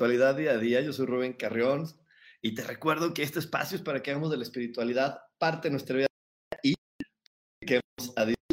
[0.00, 0.80] Espiritualidad día a día.
[0.80, 1.86] Yo soy Rubén Carrión
[2.40, 5.72] y te recuerdo que este espacio es para que hagamos de la espiritualidad parte de
[5.72, 6.06] nuestra vida
[6.62, 6.74] y
[7.60, 7.80] que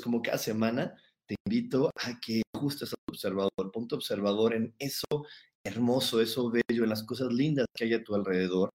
[0.04, 0.94] como cada semana.
[1.26, 5.26] Te invito a que ajustes a tu observador, ponte observador en eso
[5.64, 8.72] hermoso, eso bello, en las cosas lindas que hay a tu alrededor.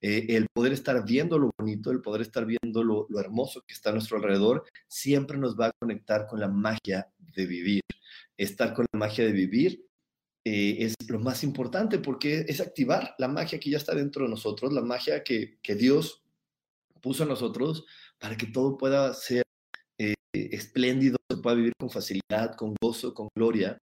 [0.00, 3.90] Eh, el poder estar viendo lo bonito, el poder estar viendo lo hermoso que está
[3.90, 7.82] a nuestro alrededor, siempre nos va a conectar con la magia de vivir.
[8.36, 9.87] Estar con la magia de vivir
[10.50, 14.30] eh, es lo más importante porque es activar la magia que ya está dentro de
[14.30, 16.22] nosotros, la magia que, que Dios
[17.02, 17.84] puso en nosotros
[18.18, 19.42] para que todo pueda ser
[19.98, 23.76] eh, espléndido, se pueda vivir con facilidad, con gozo, con gloria.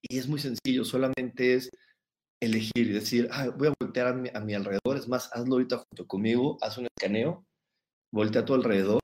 [0.00, 1.68] Y es muy sencillo, solamente es
[2.40, 5.56] elegir y decir, ah, voy a voltear a mi, a mi, alrededor, es más, hazlo
[5.56, 7.44] ahorita junto conmigo, haz un escaneo,
[8.10, 9.00] voltea a tu alrededor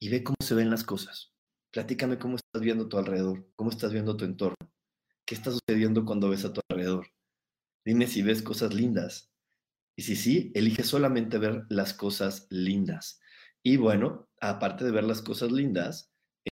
[0.00, 1.34] y ve cómo se ven las cosas.
[1.70, 4.56] Platícame cómo estás viendo tu alrededor, cómo estás viendo tu entorno.
[5.30, 7.06] ¿Qué está sucediendo cuando ves a tu alrededor?
[7.86, 9.30] Dime si ves cosas lindas.
[9.96, 13.20] Y si sí, elige solamente ver las cosas lindas.
[13.64, 16.10] Y bueno, aparte de ver las cosas lindas,
[16.44, 16.50] eh,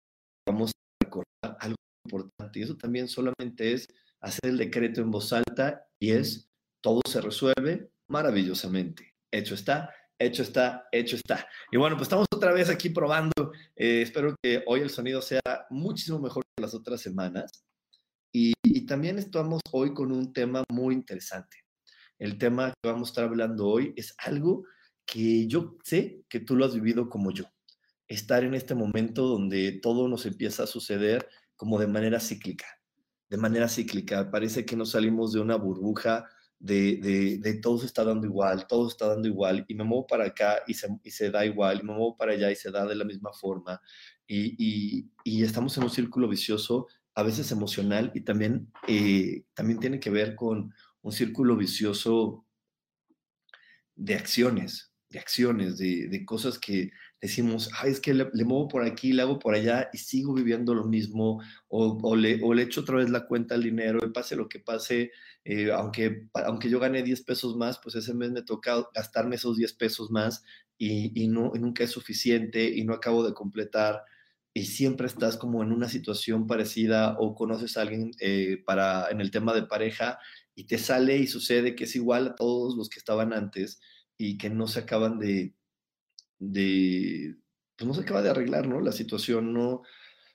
[0.48, 2.60] vamos a recordar algo importante.
[2.60, 3.88] Y eso también solamente es
[4.22, 9.16] hacer el decreto en voz alta y es, todo se resuelve maravillosamente.
[9.34, 11.50] Hecho está, hecho está, hecho está.
[11.72, 13.54] Y bueno, pues estamos otra vez aquí probando.
[13.76, 17.64] Eh, espero que hoy el sonido sea muchísimo mejor que las otras semanas.
[18.88, 21.58] También estamos hoy con un tema muy interesante.
[22.18, 24.64] El tema que vamos a estar hablando hoy es algo
[25.06, 27.44] que yo sé que tú lo has vivido como yo.
[28.08, 31.28] Estar en este momento donde todo nos empieza a suceder
[31.58, 32.66] como de manera cíclica.
[33.30, 34.32] De manera cíclica.
[34.32, 36.26] Parece que nos salimos de una burbuja
[36.60, 40.08] de, de, de todo se está dando igual, todo está dando igual, y me muevo
[40.08, 42.72] para acá y se, y se da igual, y me muevo para allá y se
[42.72, 43.80] da de la misma forma.
[44.28, 46.88] Y, y estamos en un círculo vicioso
[47.18, 52.46] a veces emocional y también, eh, también tiene que ver con un círculo vicioso
[53.96, 58.68] de acciones, de acciones, de, de cosas que decimos, Ay, es que le, le, muevo
[58.68, 62.54] por aquí, le hago por allá y sigo viviendo lo mismo, o, o, le, o
[62.54, 65.10] le echo otra vez la cuenta al dinero y pase lo que pase,
[65.44, 69.58] eh, aunque, aunque yo gane 10 pesos más, pues ese mes me toca gastarme esos
[69.58, 70.44] 10 pesos más
[70.78, 74.04] y, y, no, y nunca es suficiente y no acabo de completar
[74.58, 79.22] y siempre estás como en una situación parecida o conoces a alguien eh, para, en
[79.22, 80.18] el tema de pareja
[80.56, 83.80] y te sale y sucede que es igual a todos los que estaban antes
[84.18, 85.54] y que no se acaban de,
[86.40, 87.36] de
[87.76, 88.82] pues no se acaba de arreglar, ¿no?
[88.82, 89.84] La situación no,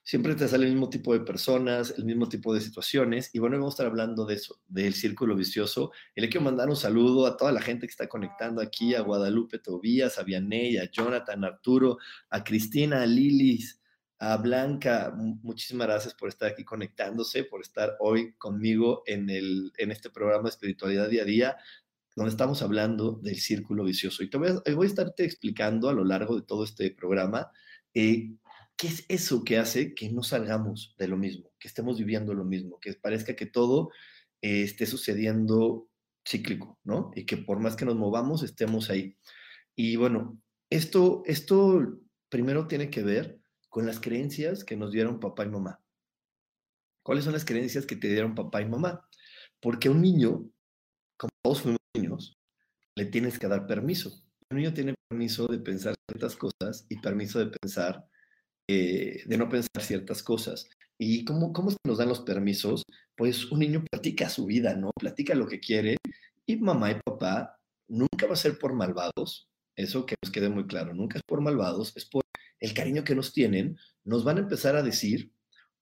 [0.05, 3.31] siempre te sale el mismo tipo de personas, el mismo tipo de situaciones.
[3.33, 5.91] Y bueno, vamos a estar hablando de eso, del círculo vicioso.
[6.15, 9.01] Y le quiero mandar un saludo a toda la gente que está conectando aquí, a
[9.01, 11.99] Guadalupe Tobías, a Vianey, a Jonathan, a Arturo,
[12.31, 13.82] a Cristina, a Lilis,
[14.23, 19.91] a Blanca, muchísimas gracias por estar aquí conectándose, por estar hoy conmigo en, el, en
[19.91, 21.57] este programa de Espiritualidad Día a Día,
[22.15, 24.23] donde estamos hablando del círculo vicioso.
[24.23, 27.51] Y te voy a, voy a estarte explicando a lo largo de todo este programa
[27.95, 28.37] eh,
[28.77, 32.45] qué es eso que hace que no salgamos de lo mismo, que estemos viviendo lo
[32.45, 33.91] mismo, que parezca que todo
[34.41, 35.89] eh, esté sucediendo
[36.25, 37.11] cíclico, ¿no?
[37.17, 39.17] Y que por más que nos movamos, estemos ahí.
[39.75, 40.41] Y bueno,
[40.71, 43.42] esto, esto primero tiene que ver
[43.73, 45.81] con las creencias que nos dieron papá y mamá.
[47.03, 49.09] ¿Cuáles son las creencias que te dieron papá y mamá?
[49.63, 50.45] Porque un niño,
[51.17, 52.37] como todos fuimos niños,
[52.95, 54.13] le tienes que dar permiso.
[54.51, 58.07] Un niño tiene permiso de pensar ciertas cosas y permiso de pensar,
[58.69, 60.69] eh, de no pensar ciertas cosas.
[60.99, 62.83] ¿Y cómo, cómo se nos dan los permisos?
[63.17, 64.91] Pues un niño platica su vida, ¿no?
[65.01, 65.97] Platica lo que quiere
[66.45, 67.59] y mamá y papá
[67.89, 71.41] nunca va a ser por malvados, eso que nos quede muy claro, nunca es por
[71.41, 72.23] malvados, es por
[72.63, 75.33] el cariño que nos tienen, nos van a empezar a decir,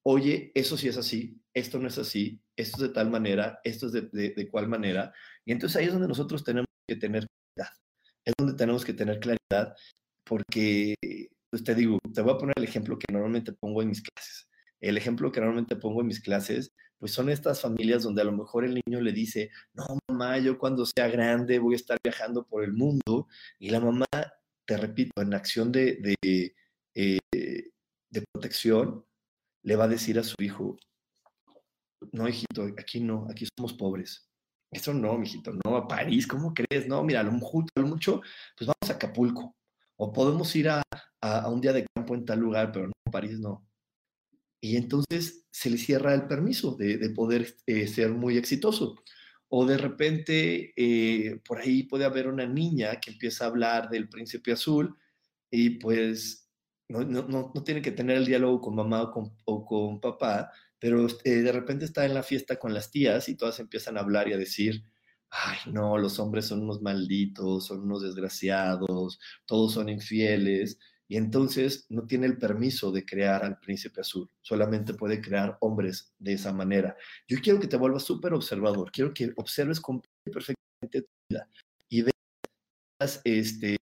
[0.02, 3.86] oye, eso sí es así, esto no es así, esto es de tal manera, esto
[3.86, 5.12] es de, de, de cual manera.
[5.44, 7.74] Y entonces ahí es donde nosotros tenemos que tener claridad,
[8.24, 9.76] es donde tenemos que tener claridad
[10.24, 10.94] porque
[11.50, 14.48] pues te digo, te voy a poner el ejemplo que normalmente pongo en mis clases.
[14.80, 18.32] El ejemplo que normalmente pongo en mis clases, pues son estas familias donde a lo
[18.32, 22.46] mejor el niño le dice, no, mamá, yo cuando sea grande voy a estar viajando
[22.46, 23.26] por el mundo.
[23.58, 24.06] Y la mamá,
[24.64, 26.54] te repito, en acción de, de,
[27.00, 27.70] eh,
[28.10, 29.04] de protección,
[29.62, 30.76] le va a decir a su hijo,
[32.12, 34.28] no, hijito, aquí no, aquí somos pobres.
[34.70, 36.86] Eso no, mijito, no, a París, ¿cómo crees?
[36.86, 38.20] No, mira, lo mucho,
[38.56, 39.56] pues vamos a Acapulco.
[39.96, 40.82] O podemos ir a,
[41.48, 43.66] un día de campo en tal lugar, pero no, París no.
[44.62, 48.96] Y entonces se le cierra el permiso de, poder eh, ser muy exitoso.
[49.48, 54.08] O de repente eh, por ahí puede haber una niña que empieza a hablar del
[54.08, 54.96] príncipe azul
[55.50, 56.49] y pues
[56.90, 59.12] no, no, no tiene que tener el diálogo con mamá
[59.44, 63.36] o con, papá, pero eh, de repente está en la fiesta con las tías y
[63.36, 64.84] todas empiezan a hablar y a decir,
[65.30, 71.86] ay, no, los hombres son unos malditos, son unos desgraciados, todos son infieles, y entonces
[71.88, 76.52] no tiene el permiso de crear al príncipe azul, solamente puede crear hombres de esa
[76.52, 76.96] manera.
[77.28, 79.80] Yo quiero que te vuelvas súper observador, quiero que observes
[80.24, 81.48] perfectamente tu vida
[81.88, 83.76] y veas este,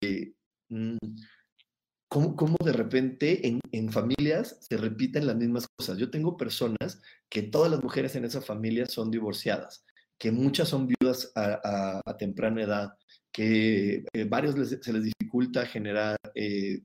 [2.10, 5.98] mm, cómo, de repente en, familias se repiten las mismas cosas.
[5.98, 9.84] Yo tengo personas que todas las mujeres en esa familia son divorciadas,
[10.18, 12.94] que muchas son viudas a, temprana edad,
[13.32, 16.80] que eh, varios se les dificulta generar eh,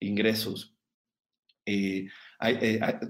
[0.00, 0.74] ingresos.
[1.66, 2.06] Eh,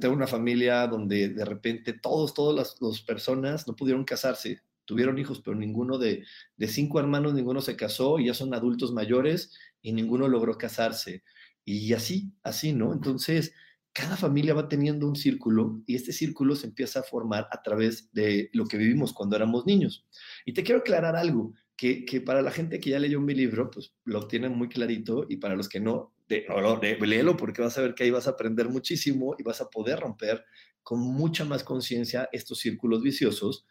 [0.00, 5.42] tengo una familia donde de repente todos, todas las, personas no pudieron casarse, tuvieron hijos,
[5.44, 6.24] pero ninguno de,
[6.56, 9.52] de cinco hermanos, ninguno se casó y ya son adultos mayores
[9.82, 11.22] y ninguno logró casarse.
[11.66, 12.94] Y así, así, ¿no?
[12.94, 13.52] Entonces,
[13.92, 18.10] cada familia va teniendo un círculo y este círculo se empieza a formar a través
[18.12, 20.06] de lo que vivimos cuando éramos niños.
[20.46, 23.70] Y te quiero aclarar algo, que, que para la gente que ya leyó mi libro,
[23.70, 27.62] pues lo tienen muy clarito y para los que no, de, no, de, léelo porque
[27.62, 30.44] vas a ver que ahí vas a aprender muchísimo y vas a poder romper
[30.82, 33.66] con mucha más conciencia estos círculos viciosos,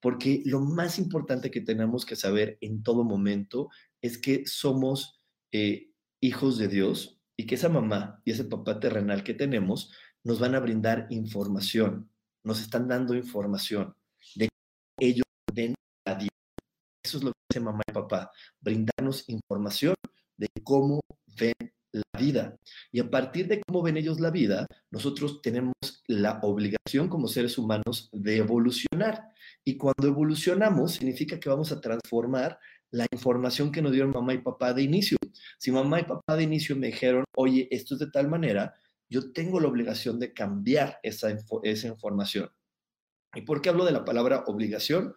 [0.00, 3.68] porque lo más importante que tenemos que saber en todo momento
[4.00, 5.20] es que somos
[5.52, 5.90] eh,
[6.20, 9.92] hijos de Dios, y que esa mamá y ese papá terrenal que tenemos
[10.22, 12.10] nos van a brindar información,
[12.42, 13.94] nos están dando información
[14.34, 14.48] de
[14.98, 15.74] que ellos ven
[16.06, 16.30] la vida.
[17.02, 19.94] Eso es lo que hace mamá y papá, brindarnos información
[20.36, 21.00] de cómo
[21.38, 21.54] ven
[21.92, 22.56] la vida.
[22.90, 25.74] Y a partir de cómo ven ellos la vida, nosotros tenemos
[26.06, 29.28] la obligación como seres humanos de evolucionar.
[29.64, 32.58] Y cuando evolucionamos, significa que vamos a transformar
[32.90, 35.16] la información que nos dieron mamá y papá de inicio.
[35.58, 38.74] Si mamá y papá de inicio me dijeron, oye, esto es de tal manera,
[39.08, 42.50] yo tengo la obligación de cambiar esa, esa información.
[43.34, 45.14] ¿Y por qué hablo de la palabra obligación?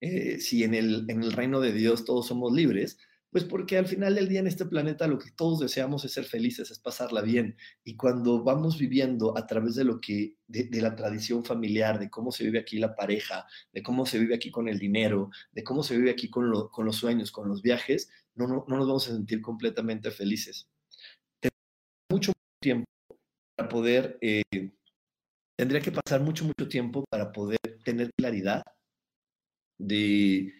[0.00, 2.98] Eh, si en el, en el reino de Dios todos somos libres,
[3.36, 6.24] pues porque al final del día en este planeta lo que todos deseamos es ser
[6.24, 7.54] felices, es pasarla bien.
[7.84, 12.32] Y cuando vamos viviendo a través de lo que, de, la tradición familiar, de cómo
[12.32, 13.44] se vive aquí la pareja,
[13.74, 16.86] de cómo se vive aquí con el dinero, de cómo se vive aquí con, con
[16.86, 20.70] los sueños, con los viajes, no, no, no, nos vamos a sentir completamente felices.
[22.10, 22.86] mucho tiempo
[23.54, 24.44] para poder, eh,
[25.58, 28.62] tendría que pasar mucho, mucho tiempo para poder tener claridad
[29.76, 30.54] de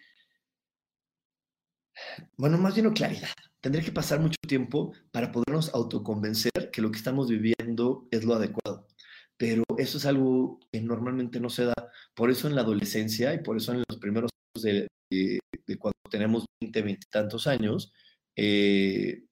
[2.37, 3.29] bueno, más bien claridad.
[3.61, 8.35] Tendría que pasar mucho tiempo para podernos autoconvencer que lo que estamos viviendo es lo
[8.35, 8.87] adecuado.
[9.37, 11.75] Pero eso es algo que normalmente no se da.
[12.15, 15.39] Por eso en la adolescencia y por eso en los primeros años de,
[15.79, 17.93] cuando tenemos 20, 20 y tantos años,
[18.35, 19.23] eh,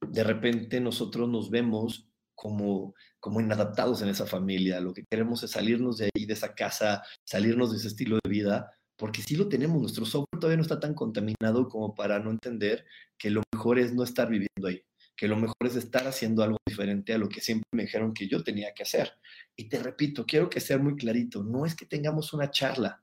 [0.00, 4.80] de repente nosotros nos vemos como, como inadaptados en esa familia.
[4.80, 8.30] Lo que queremos es salirnos de ahí, de esa casa, salirnos de ese estilo de
[8.30, 12.30] vida porque sí lo tenemos, nuestro software todavía no está tan contaminado como para no
[12.30, 12.84] entender
[13.16, 14.82] que lo mejor es no estar viviendo ahí,
[15.16, 18.26] que lo mejor es estar haciendo algo diferente a lo que siempre me dijeron que
[18.26, 19.12] yo tenía que hacer.
[19.56, 23.00] Y te repito, quiero que sea muy clarito, no es que tengamos una charla,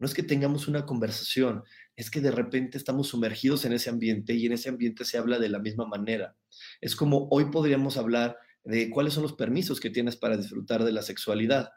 [0.00, 1.62] no es que tengamos una conversación,
[1.94, 5.38] es que de repente estamos sumergidos en ese ambiente y en ese ambiente se habla
[5.38, 6.34] de la misma manera.
[6.80, 10.90] Es como hoy podríamos hablar de cuáles son los permisos que tienes para disfrutar de
[10.90, 11.70] la sexualidad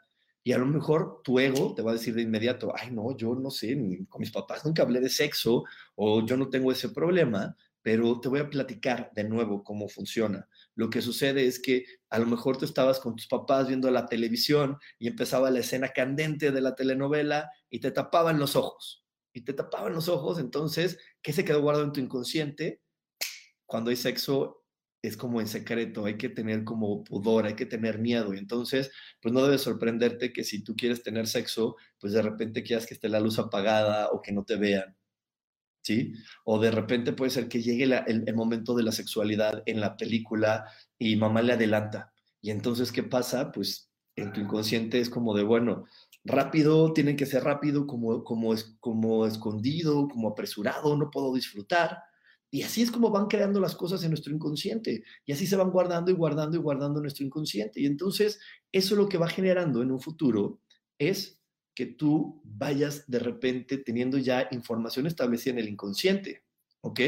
[0.46, 3.34] y a lo mejor tu ego te va a decir de inmediato, ay, no, yo
[3.34, 3.76] no sé,
[4.08, 5.64] con mis papás nunca hablé de sexo
[5.96, 10.48] o yo no tengo ese problema, pero te voy a platicar de nuevo cómo funciona.
[10.76, 14.06] Lo que sucede es que a lo mejor tú estabas con tus papás viendo la
[14.06, 19.04] televisión y empezaba la escena candente de la telenovela y te tapaban los ojos.
[19.32, 22.82] Y te tapaban los ojos, entonces, ¿qué se quedó guardado en tu inconsciente?
[23.66, 24.64] Cuando hay sexo,
[25.08, 28.34] es como en secreto, hay que tener como pudor, hay que tener miedo.
[28.34, 32.62] Y entonces, pues no debe sorprenderte que si tú quieres tener sexo, pues de repente
[32.62, 34.96] quieras que esté la luz apagada o que no te vean.
[35.86, 36.14] ¿sí?
[36.44, 40.64] O de repente puede ser que llegue el, momento de la sexualidad en la película
[40.98, 42.12] y mamá le adelanta.
[42.42, 43.52] Y entonces, ¿qué pasa?
[43.52, 45.84] Pues en tu inconsciente es como de, bueno,
[46.24, 51.98] rápido, tiene que ser rápido, como, como, como escondido, como apresurado, no puedo disfrutar.
[52.50, 55.02] Y así es como van creando las cosas en nuestro inconsciente.
[55.24, 57.80] Y así se van guardando y guardando y guardando nuestro inconsciente.
[57.80, 58.38] Y entonces
[58.72, 60.60] eso lo que va generando en un futuro
[60.98, 61.40] es
[61.76, 66.42] que tú vayas de repente teniendo ya información establecida en el inconsciente,
[66.80, 67.00] ¿ok?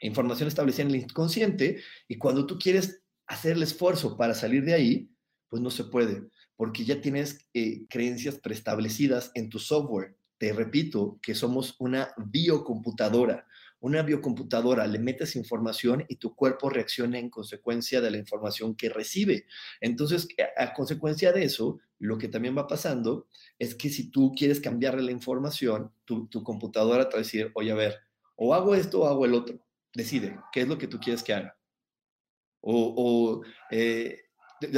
[0.00, 4.72] Información establecida en el inconsciente y cuando tú quieres hacer el esfuerzo para salir de
[4.72, 5.10] ahí,
[5.48, 10.16] pues no se puede, porque ya tienes eh, creencias preestablecidas en tu software.
[10.38, 13.46] Te repito que somos una biocomputadora
[13.80, 18.88] una biocomputadora, le metes información y tu cuerpo reacciona en consecuencia de la información que
[18.88, 19.46] recibe.
[19.80, 24.60] Entonces, a, consecuencia de eso, lo que también va pasando es que si tú quieres
[24.60, 27.96] cambiarle la información, tu, computadora te va a decir, oye, a ver,
[28.36, 29.60] o hago esto o hago el otro.
[29.94, 31.56] Decide, ¿qué es lo que tú quieres que haga?
[32.60, 34.18] O, o eh,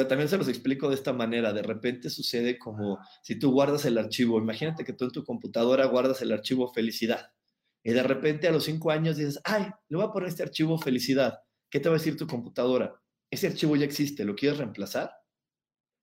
[0.09, 1.52] también se los explico de esta manera.
[1.52, 4.38] De repente sucede como si tú guardas el archivo.
[4.38, 7.33] Imagínate que tú en tu computadora guardas el archivo felicidad
[7.82, 10.78] y de repente a los cinco años dices, ay, le voy a poner este archivo
[10.78, 11.38] felicidad.
[11.70, 12.94] ¿Qué te va a decir tu computadora?
[13.30, 15.10] Ese archivo ya existe, ¿lo quieres reemplazar?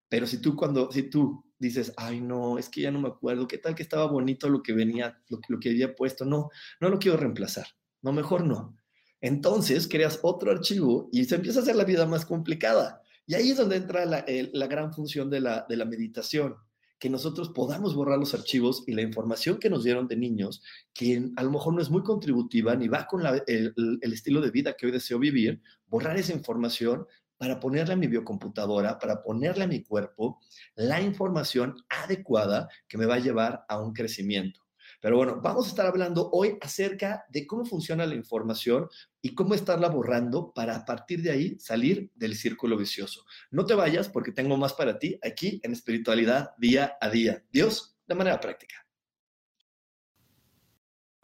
[0.09, 3.47] Pero si tú cuando, si tú dices, ay, no, es que ya no me acuerdo,
[3.47, 6.25] ¿qué tal que estaba bonito lo que venía, lo, lo que había puesto?
[6.25, 7.67] No, no lo quiero reemplazar.
[8.01, 8.77] No, mejor no.
[9.19, 13.01] Entonces creas otro archivo y se empieza a hacer la vida más complicada.
[13.25, 16.55] Y ahí es donde entra la, la gran función de la, de la meditación
[16.99, 20.63] que nosotros podamos borrar los archivos y la información que nos dieron de niños,
[20.93, 24.51] que a lo mejor no es muy contributiva ni va con el, el, estilo de
[24.51, 27.05] vida que hoy deseo vivir, borrar esa información
[27.37, 30.39] para ponerle a mi biocomputadora, para ponerle a mi cuerpo
[30.75, 34.66] la información adecuada que me va a llevar a un crecimiento.
[34.99, 38.87] Pero bueno, vamos a estar hablando hoy acerca de cómo funciona la información
[39.21, 43.23] y cómo estarla borrando para a partir de ahí salir del círculo vicioso.
[43.51, 47.43] No te vayas porque tengo más para ti aquí en espiritualidad día a día.
[47.51, 48.87] Dios, de manera práctica.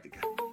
[0.02, 0.43] En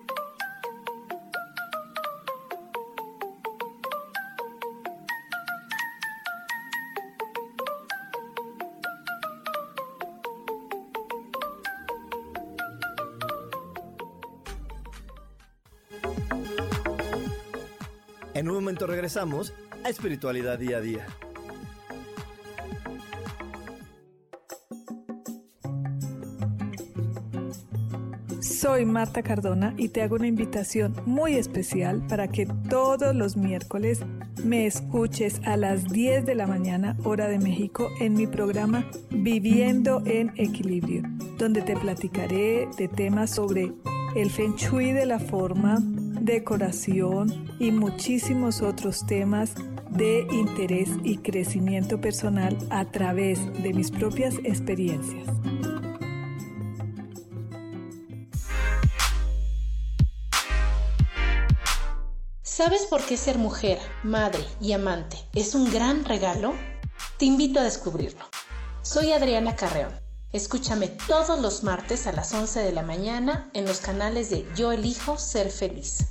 [18.80, 21.06] regresamos a Espiritualidad Día a Día.
[28.40, 34.02] Soy Marta Cardona y te hago una invitación muy especial para que todos los miércoles
[34.44, 40.02] me escuches a las 10 de la mañana hora de México en mi programa Viviendo
[40.06, 41.04] en Equilibrio,
[41.38, 43.74] donde te platicaré de temas sobre
[44.16, 45.78] el feng shui de la forma,
[46.32, 49.52] decoración y muchísimos otros temas
[49.90, 55.28] de interés y crecimiento personal a través de mis propias experiencias.
[62.42, 66.54] ¿Sabes por qué ser mujer, madre y amante es un gran regalo?
[67.18, 68.24] Te invito a descubrirlo.
[68.84, 69.92] Soy Adriana Carreón.
[70.32, 74.72] Escúchame todos los martes a las 11 de la mañana en los canales de Yo
[74.72, 76.11] elijo ser feliz.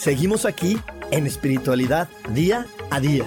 [0.00, 0.78] Seguimos aquí
[1.10, 3.26] en espiritualidad día a día.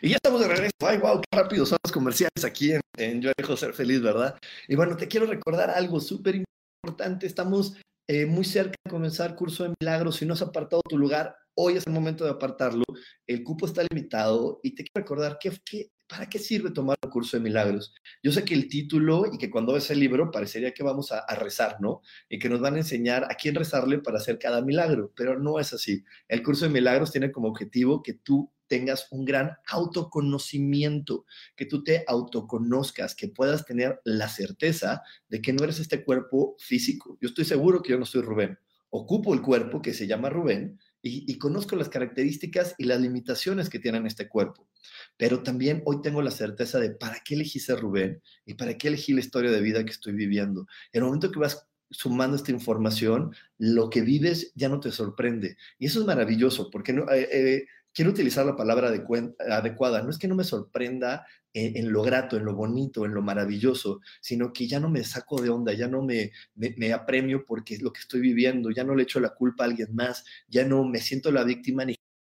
[0.00, 0.72] Y ya estamos de regreso.
[0.80, 4.38] Ay, wow, qué rápido son los comerciales aquí en, Yo Dejo Ser Feliz, ¿verdad?
[4.68, 6.42] Y bueno, te quiero recordar algo súper
[6.82, 7.26] importante.
[7.26, 7.76] Estamos
[8.08, 10.16] eh, muy cerca de comenzar curso de milagros.
[10.16, 12.84] Si no has apartado tu lugar, hoy es el momento de apartarlo.
[13.26, 17.36] El cupo está limitado y te quiero recordar que, ¿para qué sirve tomar el curso
[17.36, 17.92] de milagros?
[18.22, 21.18] Yo sé que el título y que cuando ves el libro parecería que vamos a,
[21.18, 22.00] a, rezar, ¿no?
[22.28, 25.58] Y que nos van a enseñar a quién rezarle para hacer cada milagro, pero no
[25.58, 26.04] es así.
[26.28, 31.24] El curso de milagros tiene como objetivo que tú tengas un gran autoconocimiento,
[31.56, 36.54] que tú te autoconozcas, que puedas tener la certeza de que no eres este cuerpo
[36.60, 37.18] físico.
[37.20, 38.58] Yo estoy seguro que yo no soy Rubén.
[38.90, 43.78] Ocupo el cuerpo que se llama Rubén y, conozco las características y las limitaciones que
[43.78, 44.68] tiene este cuerpo.
[45.16, 48.88] Pero también hoy tengo la certeza de para qué elegí ser Rubén y para qué
[48.88, 50.66] elegí la historia de vida que estoy viviendo.
[50.92, 55.56] En el momento que vas sumando esta información, lo que vives ya no te sorprende.
[55.78, 57.66] Y eso es maravilloso, porque no, eh, eh,
[57.98, 60.02] quiero utilizar la palabra adecuada.
[60.02, 64.00] No es que no me sorprenda en, lo grato, en lo bonito, en lo maravilloso,
[64.20, 67.82] sino que ya no me saco de onda, ya no me, me, apremio porque es
[67.82, 70.84] lo que estoy viviendo, ya no le echo la culpa a alguien más, ya no
[70.84, 71.96] me siento la víctima ni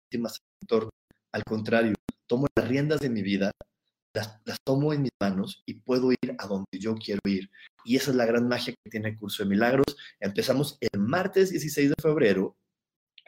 [0.09, 0.29] víctima
[1.33, 1.93] Al contrario,
[2.25, 3.51] tomo las riendas de mi vida,
[4.15, 7.49] las, las, tomo en mis manos y puedo ir a donde yo quiero ir.
[7.83, 9.97] Y esa es la gran magia que tiene el curso de milagros.
[10.21, 12.55] Empezamos el martes 16 de febrero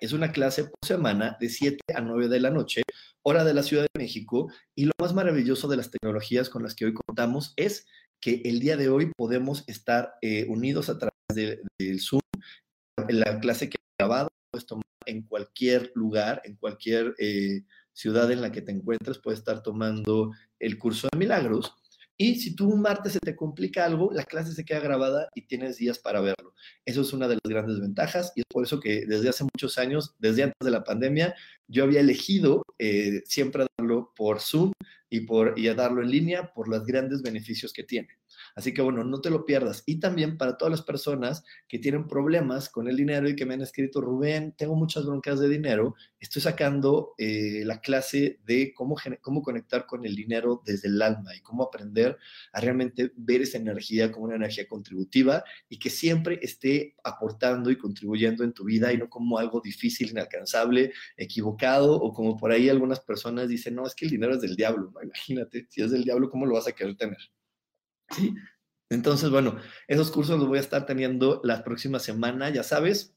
[0.01, 2.81] es una clase por semana de 7 a 9 de la noche,
[3.23, 4.51] hora de la Ciudad de México.
[4.75, 7.85] Y lo más maravilloso de las tecnologías con las que hoy contamos es
[8.19, 12.21] que el día de hoy podemos estar eh, unidos a través del Zoom.
[13.07, 18.41] La clase que he grabado puedes tomar en cualquier lugar, en cualquier eh, ciudad en
[18.41, 21.75] la que te encuentres, puedes estar tomando el curso de milagros.
[22.17, 25.47] Y si tú un martes se te complica algo, la clase se queda grabada y
[25.47, 26.53] tienes días para verlo.
[26.85, 29.77] Eso es una de las grandes ventajas y es por eso que desde hace muchos
[29.77, 31.35] años, desde antes de la pandemia,
[31.67, 34.71] yo había elegido eh, siempre darlo por Zoom
[35.09, 38.09] y, por, y a darlo en línea por los grandes beneficios que tiene.
[38.55, 39.83] Así que bueno, no te lo pierdas.
[39.85, 43.53] Y también para todas las personas que tienen problemas con el dinero y que me
[43.53, 48.95] han escrito, Rubén, tengo muchas broncas de dinero, estoy sacando eh, la clase de cómo,
[49.21, 52.17] cómo conectar con el dinero desde el alma y cómo aprender
[52.53, 57.77] a realmente ver esa energía como una energía contributiva y que siempre esté aportando y
[57.77, 62.69] contribuyendo en tu vida y no como algo difícil, inalcanzable, equivocado o como por ahí
[62.69, 64.91] algunas personas dicen, no, es que el dinero es del diablo.
[65.01, 67.17] Imagínate, si es del diablo, ¿cómo lo vas a querer tener?
[68.15, 68.33] ¿Sí?
[68.89, 73.15] Entonces, bueno, esos cursos los voy a estar teniendo la próxima semana, ya sabes.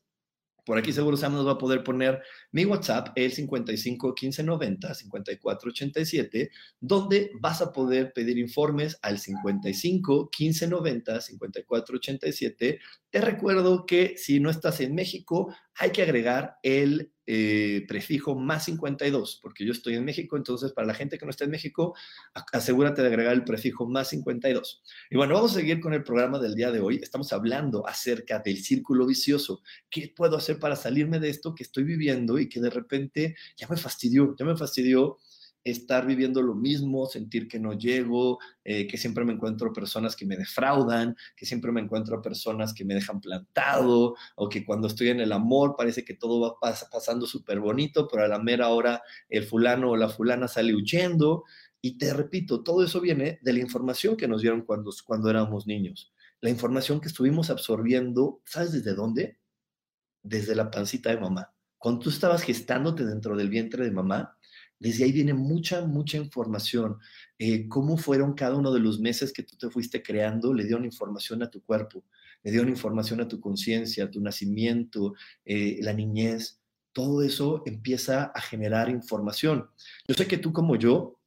[0.65, 4.95] Por aquí seguro Sam nos va a poder poner mi WhatsApp, el 55 15 90
[4.95, 12.81] 54 87, donde vas a poder pedir informes al 55 15 90 54 87.
[13.11, 18.66] Te recuerdo que si no estás en México, hay que agregar el eh, prefijo más
[18.66, 21.95] 52, porque yo estoy en México, entonces para la gente que no está en México,
[22.52, 24.83] asegúrate de agregar el prefijo más 52.
[25.11, 27.00] Y bueno, vamos a seguir con el programa del día de hoy.
[27.02, 29.62] Estamos hablando acerca del círculo vicioso.
[29.90, 33.69] ¿Qué puedo hacer para salirme de esto que estoy viviendo y que de repente ya
[33.69, 35.18] me fastidió, ya me fastidió?
[35.64, 40.27] Estar viviendo lo mismo, sentir que no llego, eh, que siempre me encuentro personas que
[40.27, 45.09] me defraudan, que siempre me encuentro personas que me dejan plantado, o que cuando estoy
[45.09, 46.57] en el amor parece que todo va
[46.90, 51.44] pasando súper bonito, pero a la mera hora el fulano o la fulana sale huyendo.
[51.81, 55.66] Y te repito, todo eso viene de la información que nos dieron cuando, cuando éramos
[55.66, 56.12] niños.
[56.40, 59.38] La información que estuvimos absorbiendo, ¿sabes desde dónde?
[60.22, 61.55] Desde la pancita de mamá.
[61.79, 64.38] Cuando tú estabas gestándote dentro del vientre de mamá,
[64.85, 66.99] desde ahí viene mucha, mucha información.
[67.38, 70.85] Eh, cómo fueron cada uno de los meses que tú te fuiste creando, le una
[70.85, 72.05] información a tu cuerpo,
[72.42, 75.14] le una información a tu conciencia, a tu nacimiento,
[75.47, 76.61] eh, la niñez.
[76.92, 79.70] Todo eso empieza a generar información.
[80.07, 81.18] Yo sé que tú como yo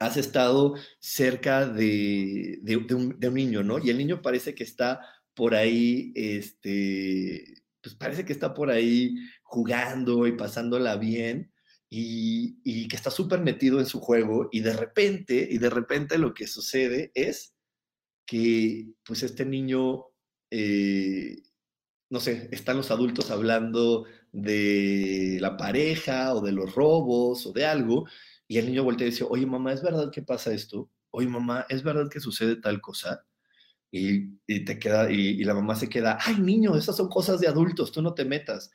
[0.00, 2.58] has estado cerca de,
[2.90, 3.78] un, de un niño, ¿no?
[3.78, 5.00] Y el niño parece que está
[5.34, 11.53] por ahí, este, pues parece que está por ahí jugando y pasándola bien,
[11.96, 16.34] y, que está súper metido en su juego y de repente, y de repente lo
[16.34, 17.54] que sucede es
[18.26, 20.06] que pues este niño,
[20.50, 21.42] eh,
[22.10, 27.66] no sé, están los adultos hablando de la pareja o de los robos o de
[27.66, 28.06] algo
[28.48, 30.90] y el niño voltea y dice, oye mamá, ¿es verdad que pasa esto?
[31.10, 33.24] Oye mamá, ¿es verdad que sucede tal cosa?
[33.92, 37.46] Y, te queda, y, y, la mamá se queda, ay niño, esas son cosas de
[37.46, 38.72] adultos, tú no te metas.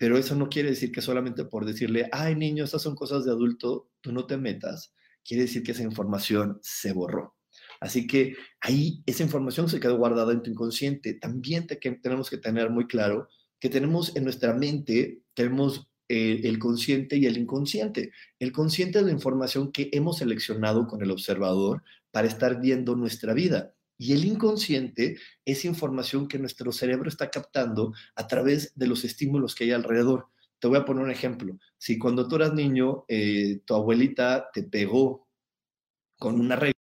[0.00, 3.32] Pero eso no quiere decir que solamente por decirle, ay niño, estas son cosas de
[3.32, 7.36] adulto, tú no te metas, quiere decir que esa información se borró.
[7.80, 11.12] Así que ahí esa información se quedó guardada en tu inconsciente.
[11.12, 16.46] También te, que tenemos que tener muy claro que tenemos en nuestra mente, tenemos el,
[16.46, 18.10] el consciente y el inconsciente.
[18.38, 23.34] El consciente es la información que hemos seleccionado con el observador para estar viendo nuestra
[23.34, 23.74] vida.
[24.00, 29.54] Y el inconsciente es información que nuestro cerebro está captando a través de los estímulos
[29.54, 30.28] que hay alrededor.
[30.58, 31.58] Te voy a poner un ejemplo.
[31.76, 35.28] Si cuando tú eras niño, eh, tu abuelita te pegó
[36.18, 36.80] con una regla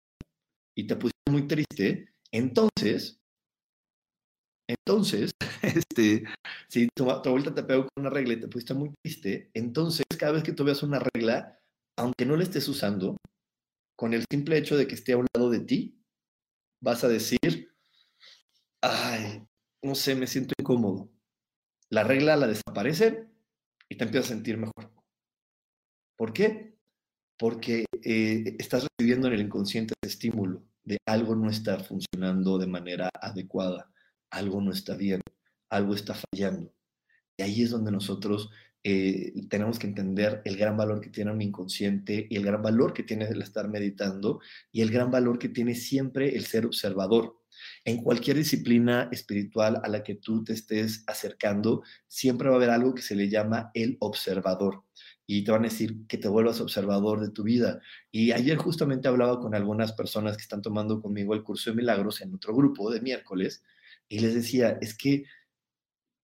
[0.75, 3.21] y te pusiste muy triste, entonces,
[4.67, 6.23] entonces, este,
[6.67, 10.03] si tu, tu, abuelita te pegó con una regla y te pusiste muy triste, entonces
[10.17, 11.59] cada vez que tú veas una regla,
[11.95, 13.17] aunque no la estés usando,
[13.95, 16.02] con el simple hecho de que esté a un lado de ti,
[16.83, 17.71] vas a decir,
[18.81, 19.47] ay,
[19.81, 21.09] no sé, me siento incómodo.
[21.89, 23.29] La regla la desaparece
[23.87, 24.91] y te empiezas a sentir mejor.
[26.17, 26.77] ¿Por qué?
[27.39, 32.67] Porque eh, estás recibiendo en el inconsciente el estímulo de algo no está funcionando de
[32.67, 33.89] manera adecuada,
[34.29, 35.21] algo no está bien,
[35.69, 36.73] algo está fallando.
[37.37, 38.49] Y ahí es donde nosotros
[38.83, 42.93] eh, tenemos que entender el gran valor que tiene un inconsciente y el gran valor
[42.93, 44.41] que tiene el estar meditando
[44.71, 47.39] y el gran valor que tiene siempre el ser observador.
[47.85, 52.71] En cualquier disciplina espiritual a la que tú te estés acercando, siempre va a haber
[52.71, 54.83] algo que se le llama el observador.
[55.25, 57.79] Y te van a decir que te vuelvas observador de tu vida.
[58.11, 62.19] Y ayer justamente hablaba con algunas personas que están tomando conmigo el curso de milagros
[62.21, 63.63] en otro grupo de miércoles
[64.09, 65.23] y les decía, es que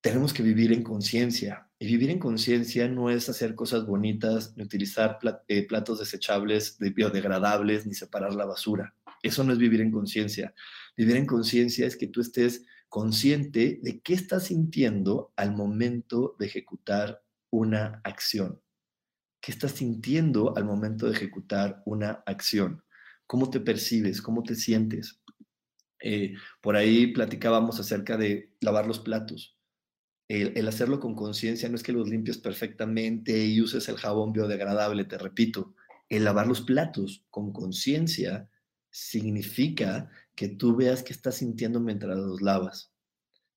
[0.02, 1.70] tenemos que vivir en conciencia.
[1.78, 7.86] Y vivir en conciencia no es hacer cosas bonitas, ni utilizar eh, platos desechables, biodegradables,
[7.86, 8.96] ni separar la basura.
[9.24, 10.54] Eso no es vivir en conciencia.
[10.96, 16.48] Vivir en conciencia es que tú estés consciente de qué estás sintiendo al momento de
[16.48, 18.62] ejecutar una acción.
[19.42, 22.84] ¿Qué estás sintiendo al momento de ejecutar una acción?
[23.26, 24.22] ¿Cómo te percibes?
[24.22, 25.22] ¿Cómo te sientes?
[26.02, 29.59] Eh, por ahí platicábamos acerca de lavar los platos.
[30.30, 35.04] El, hacerlo con conciencia no es que los limpies perfectamente y uses el jabón biodegradable,
[35.06, 35.74] te repito.
[36.08, 38.48] El lavar los platos con conciencia
[38.92, 42.94] significa que tú veas qué estás sintiendo mientras los lavas.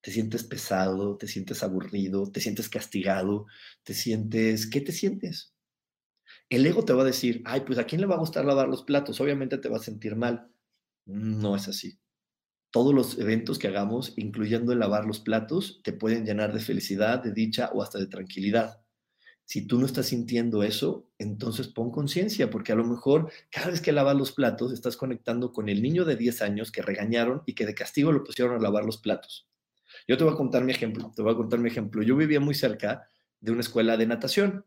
[0.01, 3.47] Te sientes pesado, te sientes aburrido, te sientes castigado,
[3.85, 5.55] te sientes, ¿qué te sientes?
[6.49, 8.69] El ego te va a decir, ay, pues a quién le va a gustar lavar
[8.69, 10.51] los platos, obviamente te va a sentir mal.
[11.05, 12.02] No es así.
[12.73, 17.23] Todos los eventos que hagamos, incluyendo el lavar los platos, te pueden llenar de felicidad,
[17.23, 18.83] de dicha o hasta de tranquilidad.
[19.45, 23.81] Si tú no estás sintiendo eso, entonces pon conciencia, porque a lo mejor cada vez
[23.81, 27.55] que lavas los platos estás conectando con el niño de 10 años que regañaron y
[27.55, 29.47] que de castigo lo pusieron a lavar los platos.
[30.09, 32.03] Yo te voy a contar mi ejemplo, te voy a contar mi ejemplo.
[32.03, 33.07] Yo vivía muy cerca
[33.41, 34.65] de una escuela de natación,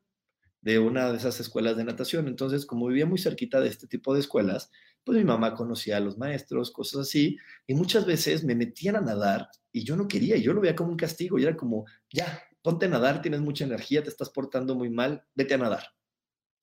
[0.61, 2.27] de una de esas escuelas de natación.
[2.27, 4.71] Entonces, como vivía muy cerquita de este tipo de escuelas,
[5.05, 7.37] pues mi mamá conocía a los maestros, cosas así,
[7.67, 10.91] y muchas veces me metían a nadar y yo no quería, yo lo veía como
[10.91, 14.73] un castigo, y era como, ya, ponte a nadar, tienes mucha energía, te estás portando
[14.75, 15.93] muy mal, vete a nadar.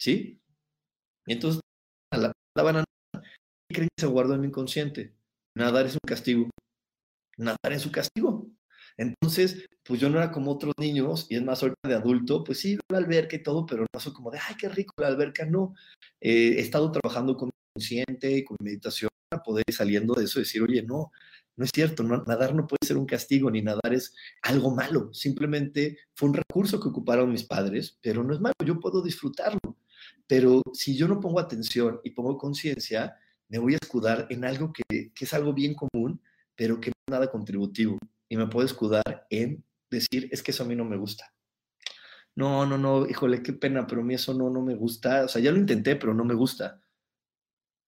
[0.01, 0.41] ¿Sí?
[1.27, 1.61] Y entonces
[2.11, 3.29] la van a nadar
[3.69, 5.15] que se guardó en mi inconsciente.
[5.55, 6.51] Nadar es un castigo.
[7.37, 8.42] Nadar es un castigo.
[8.97, 12.61] Entonces, pues yo no era como otros niños, y es más, ahorita de adulto, pues
[12.61, 15.45] sí, la alberca y todo, pero no soy como de, ay, qué rico la alberca,
[15.45, 15.75] no.
[16.21, 20.25] Eh, he estado trabajando con mi consciente y con meditación para poder ir saliendo de
[20.25, 21.11] eso y decir, oye, no,
[21.57, 25.13] no es cierto, nadar no puede ser un castigo, ni nadar es algo malo.
[25.13, 29.77] Simplemente fue un recurso que ocuparon mis padres, pero no es malo, yo puedo disfrutarlo.
[30.27, 33.17] Pero si yo no pongo atención y pongo conciencia,
[33.49, 36.23] me voy a escudar en algo que, que, es algo bien común,
[36.57, 37.99] pero que no es nada contributivo.
[38.33, 41.35] Y me puedo escudar en decir, es que eso a mí no me gusta.
[42.35, 45.25] No, no, no, híjole, qué pena, pero a mí eso no, no me gusta.
[45.25, 46.81] O sea, ya lo intenté, pero no me gusta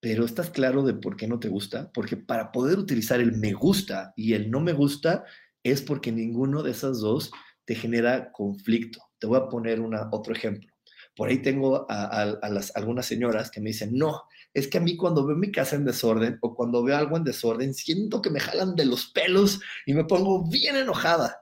[0.05, 1.91] pero ¿estás claro de por qué no te gusta?
[1.95, 5.25] Porque para poder utilizar el me gusta y el no me gusta
[5.63, 7.31] es porque ninguno de esas dos
[7.65, 9.01] te genera conflicto.
[9.19, 10.71] Te voy a poner una, otro ejemplo.
[11.17, 14.97] Por ahí tengo a, las, algunas señoras que me dicen, no, es que a mí
[14.97, 18.39] cuando veo mi casa en desorden o cuando veo algo en desorden, siento que me
[18.39, 21.37] jalan de los pelos y me pongo bien enojada.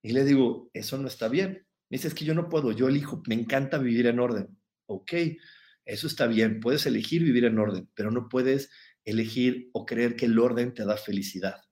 [0.00, 1.66] Y le digo, eso no está bien.
[1.90, 4.56] Me dice, es que yo no puedo, yo elijo, me encanta vivir en orden.
[4.86, 5.12] Ok,
[5.84, 8.70] eso está bien, puedes elegir vivir en orden, pero no puedes
[9.04, 11.62] elegir o creer que el orden te da felicidad.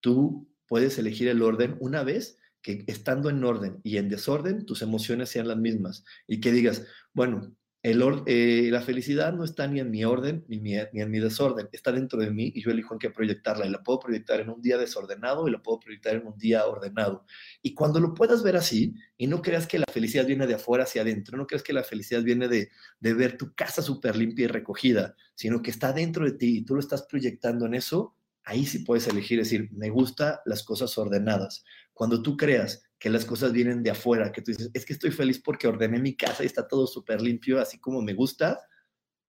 [0.00, 4.82] Tú puedes elegir el orden una vez que estando en orden y en desorden, tus
[4.82, 9.90] emociones sean las mismas y que digas, bueno, eh, la felicidad no está ni en
[9.90, 13.08] mi orden ni, en mi desorden, está dentro de mí y yo elijo en qué
[13.10, 13.66] proyectarla.
[13.66, 16.66] Y la puedo proyectar en un día desordenado y la puedo proyectar en un día
[16.66, 17.24] ordenado.
[17.62, 20.84] Y cuando lo puedas ver así, y no creas que la felicidad viene de afuera
[20.84, 22.68] hacia adentro, no creas que la felicidad viene de,
[23.00, 26.64] de ver tu casa súper limpia y recogida, sino que está dentro de ti y
[26.64, 28.14] tú lo estás proyectando en eso,
[28.44, 31.64] ahí sí puedes elegir decir, me gustan las cosas ordenadas.
[31.94, 35.10] Cuando tú creas que las cosas vienen de afuera, que tú dices, es que estoy
[35.10, 38.60] feliz porque ordené mi casa y está todo súper limpio, así como me gusta,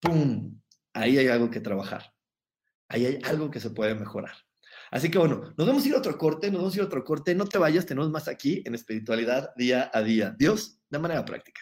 [0.02, 0.60] ¡pum!
[0.94, 2.14] Ahí hay algo que trabajar.
[2.90, 4.36] Ahí hay algo que se puede mejorar.
[4.92, 6.88] Así que bueno, nos vamos a ir a otro corte, nos vamos a ir a
[6.88, 7.34] otro corte.
[7.34, 10.36] No te vayas, tenemos más aquí en espiritualidad día a día.
[10.38, 11.62] Dios, de manera práctica.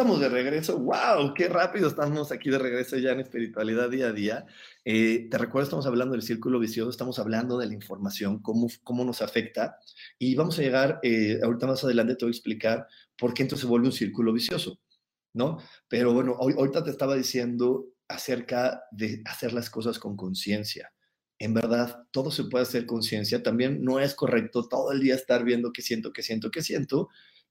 [0.00, 0.78] Estamos de regreso.
[0.78, 1.34] ¡Wow!
[1.34, 4.46] ¡Qué rápido estamos aquí de regreso ya en espiritualidad día a día!
[4.82, 9.04] Eh, te recuerdo, estamos hablando del círculo vicioso, estamos hablando de la información, cómo, cómo
[9.04, 9.76] nos afecta.
[10.18, 13.64] Y vamos a llegar, eh, ahorita más adelante te voy a explicar por qué entonces
[13.64, 14.80] se vuelve un círculo vicioso,
[15.34, 15.58] ¿no?
[15.86, 20.94] Pero bueno, hoy, ahorita te estaba diciendo acerca de hacer las cosas con conciencia.
[21.38, 23.42] En verdad, todo se puede hacer conciencia.
[23.42, 27.10] También no es correcto todo el día estar viendo qué siento, qué siento, qué siento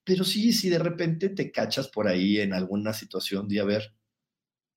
[0.09, 3.93] pero sí, si de repente te cachas por ahí en alguna situación de, a ver,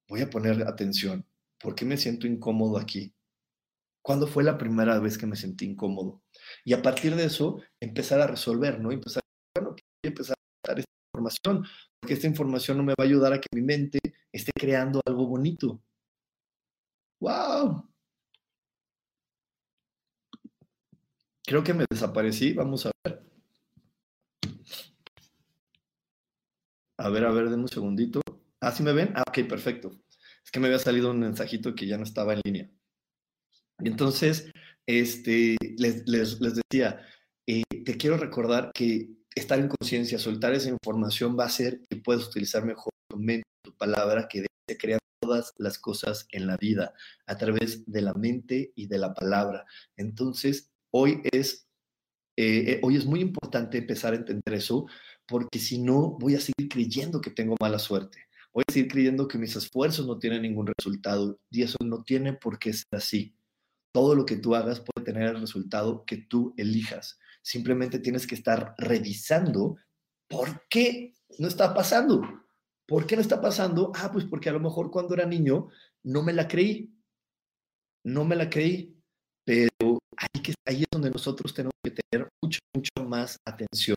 [0.06, 1.26] voy a poner atención,
[1.58, 3.14] ¿por qué me siento incómodo aquí?
[4.02, 6.22] ¿Cuándo fue la primera vez que me sentí incómodo?
[6.66, 8.92] Y a partir de eso, empezar a resolver, ¿no?
[8.92, 9.22] Empezar,
[9.56, 11.64] bueno, empezar a dar esta información,
[11.98, 14.00] porque esta información no me va a ayudar a que mi mente
[14.32, 15.80] esté creando algo bonito.
[17.20, 17.88] ¡Wow!
[21.46, 23.31] Creo que me desaparecí, vamos a ver.
[26.98, 28.20] A ver, a ver, denme un segundito.
[28.60, 29.12] Ah, ¿sí me ven?
[29.16, 29.90] Ah, ok, perfecto.
[30.44, 32.70] Es que me había salido un mensajito que ya no estaba en línea.
[33.80, 34.50] Y entonces,
[34.86, 37.00] este, les, les, les decía,
[37.46, 41.96] eh, te quiero recordar que estar en conciencia, soltar esa información va a hacer que
[41.96, 46.56] puedas utilizar mejor tu mente, tu palabra, que se crear todas las cosas en la
[46.56, 46.94] vida
[47.26, 49.64] a través de la mente y de la palabra.
[49.96, 51.66] Entonces, hoy es,
[52.42, 54.86] eh, hoy es muy importante empezar a entender eso,
[55.26, 58.26] porque si no, voy a seguir creyendo que tengo mala suerte.
[58.52, 62.34] Voy a seguir creyendo que mis esfuerzos no tienen ningún resultado y eso no tiene
[62.34, 63.34] por qué ser así.
[63.92, 67.18] Todo lo que tú hagas puede tener el resultado que tú elijas.
[67.42, 69.76] Simplemente tienes que estar revisando
[70.28, 72.22] por qué no está pasando.
[72.86, 73.92] ¿Por qué no está pasando?
[73.94, 75.68] Ah, pues porque a lo mejor cuando era niño
[76.02, 76.92] no me la creí.
[78.04, 78.96] No me la creí.
[79.44, 82.28] Pero ahí, que, ahí es donde nosotros tenemos que tener
[83.12, 83.96] más atención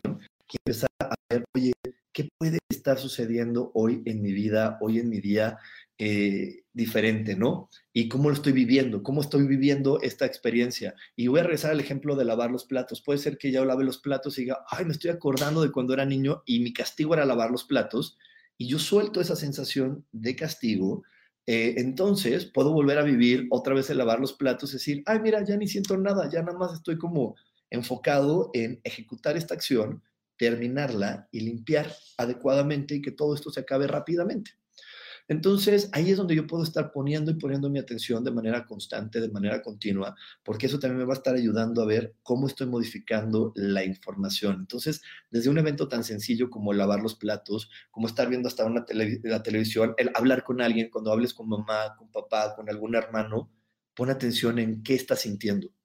[0.52, 1.72] y empezar a ver, oye,
[2.12, 5.58] ¿qué puede estar sucediendo hoy en mi vida, hoy en mi día
[5.98, 7.70] eh, diferente, ¿no?
[7.94, 10.94] Y cómo lo estoy viviendo, cómo estoy viviendo esta experiencia.
[11.16, 13.02] Y voy a regresar al ejemplo de lavar los platos.
[13.02, 15.94] Puede ser que ya lave los platos y diga, ay, me estoy acordando de cuando
[15.94, 18.18] era niño y mi castigo era lavar los platos.
[18.58, 21.02] Y yo suelto esa sensación de castigo.
[21.46, 25.44] Eh, entonces puedo volver a vivir otra vez el lavar los platos, decir, ay, mira,
[25.44, 27.36] ya ni siento nada, ya nada más estoy como
[27.76, 30.02] enfocado en ejecutar esta acción
[30.36, 34.52] terminarla y limpiar adecuadamente y que todo esto se acabe rápidamente.
[35.28, 39.20] Entonces, ahí es donde yo puedo estar poniendo y poniendo mi atención de manera constante,
[39.20, 42.68] de manera continua, porque eso también me va a estar ayudando a ver cómo estoy
[42.68, 44.60] modificando la información.
[44.60, 48.86] Entonces, desde un evento tan sencillo como lavar los platos, como estar viendo hasta una
[49.24, 53.50] la televisión, el hablar con alguien, cuando hables con mamá, con papá, con algún hermano,
[53.94, 55.75] pon atención en qué estás sintiendo.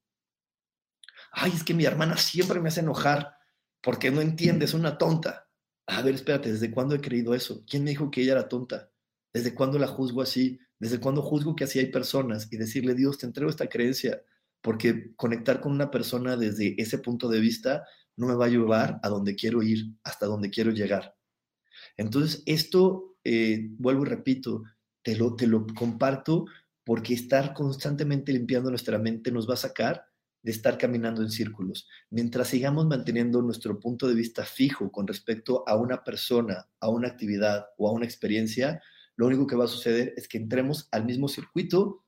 [1.32, 3.34] Ay, es que mi hermana siempre me hace enojar
[3.82, 5.48] porque no entiendes, una tonta.
[5.86, 7.64] A ver, espérate, ¿desde cuándo he creído eso?
[7.68, 8.90] ¿Quién me dijo que ella era tonta?
[9.32, 10.60] ¿Desde cuándo la juzgo así?
[10.78, 12.48] ¿Desde cuándo juzgo que así hay personas?
[12.52, 14.22] Y decirle, Dios, te entrego esta creencia,
[14.60, 17.84] porque conectar con una persona desde ese punto de vista
[18.16, 21.16] no me va a llevar a donde quiero ir, hasta donde quiero llegar.
[21.96, 24.62] Entonces, esto eh, vuelvo y repito,
[25.02, 26.44] te lo, te lo comparto
[26.84, 30.11] porque estar constantemente limpiando nuestra mente nos va a sacar
[30.42, 31.88] de estar caminando en círculos.
[32.10, 37.08] Mientras sigamos manteniendo nuestro punto de vista fijo con respecto a una persona, a una
[37.08, 38.82] actividad o a una experiencia,
[39.16, 42.04] lo único que va a suceder es que entremos al mismo circuito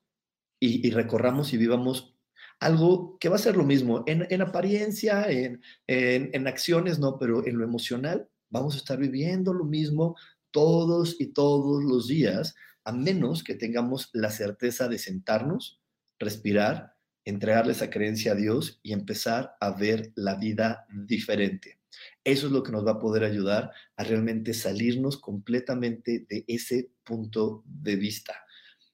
[0.59, 2.15] y, recorramos y vivamos
[2.59, 7.57] algo que va a ser lo mismo en, apariencia, en, en acciones, no, pero en
[7.57, 10.15] lo emocional vamos a estar viviendo lo mismo
[10.51, 15.81] todos y todos los días, a menos que tengamos la certeza de sentarnos,
[16.17, 16.94] respirar,
[17.25, 21.79] entregarle esa creencia a Dios y empezar a ver la vida diferente.
[22.23, 26.91] Eso es lo que nos va a poder ayudar a realmente salirnos completamente de ese
[27.03, 28.45] punto de vista.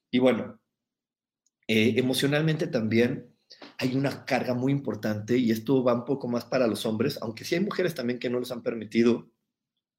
[0.10, 0.60] Y bueno,
[1.68, 3.32] eh, emocionalmente también
[3.78, 7.46] hay una carga muy importante y esto va un poco más para los hombres, aunque
[7.46, 9.30] sí hay mujeres también que no les han permitido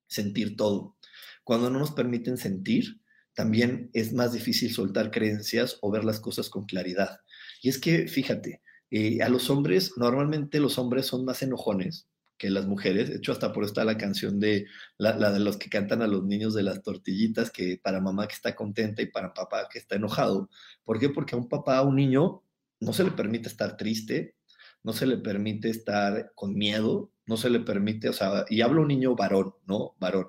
[0.06, 0.96] sentir todo.
[1.44, 3.00] Cuando no nos permiten sentir,
[3.34, 7.20] también es más difícil soltar creencias o ver las cosas con claridad.
[7.62, 12.50] Y es que, fíjate, eh, a los hombres, normalmente los hombres son más enojones que
[12.50, 13.08] las mujeres.
[13.08, 14.66] De hecho, hasta por está la canción de
[14.98, 18.34] la, de los que cantan a los niños de las tortillitas, que para mamá que
[18.34, 20.50] está contenta y para papá que está enojado.
[20.84, 21.08] ¿Por qué?
[21.08, 22.42] Porque a un papá, a un niño,
[22.80, 24.34] no se le permite estar triste,
[24.82, 28.82] no se le permite estar con miedo, no se le permite, o sea, y hablo
[28.82, 29.94] un niño varón, ¿no?
[30.00, 30.26] Varón.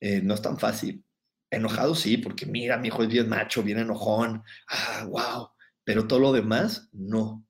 [0.00, 1.04] Eh, no es tan fácil.
[1.50, 4.44] Enojado sí, porque mira, mi hijo es bien macho, bien enojón.
[4.68, 5.48] Ah, wow
[5.84, 7.46] pero todo lo demás no.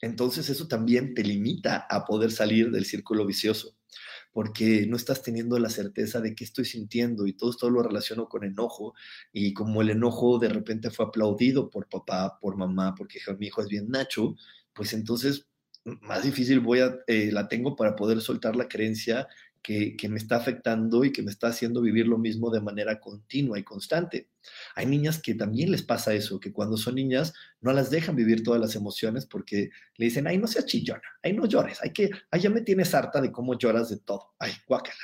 [0.00, 3.76] Entonces eso también te limita a poder salir del círculo vicioso,
[4.32, 8.28] porque no estás teniendo la certeza de qué estoy sintiendo y todo esto lo relaciono
[8.28, 8.94] con enojo
[9.32, 13.62] y como el enojo de repente fue aplaudido por papá, por mamá, porque mi hijo
[13.62, 14.36] es bien nacho,
[14.74, 15.46] pues entonces
[16.02, 19.28] más difícil voy a, eh, la tengo para poder soltar la creencia
[19.66, 23.58] que, me está afectando y que me está haciendo vivir lo mismo de manera continua
[23.58, 24.28] y constante.
[24.76, 28.44] Hay niñas que también les pasa eso, que cuando son niñas no las dejan vivir
[28.44, 32.10] todas las emociones porque le dicen, ay, no seas chillona, ay, no llores, hay que,
[32.30, 35.02] ay, ya me tienes harta de cómo lloras de todo, ay, guácala.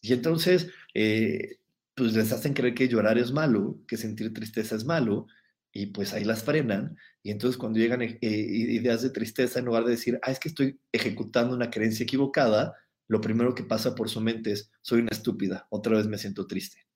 [0.00, 1.58] Y entonces, eh,
[1.94, 5.26] pues les hacen creer que llorar es malo, que sentir tristeza es malo,
[5.70, 6.96] y pues ahí las frenan.
[7.22, 10.48] Y entonces cuando llegan eh, ideas de tristeza, en lugar de decir, ah, es que
[10.48, 12.74] estoy ejecutando una creencia equivocada,
[13.08, 16.46] lo primero que pasa por su mente es, soy una estúpida, otra vez me siento
[16.46, 16.86] triste.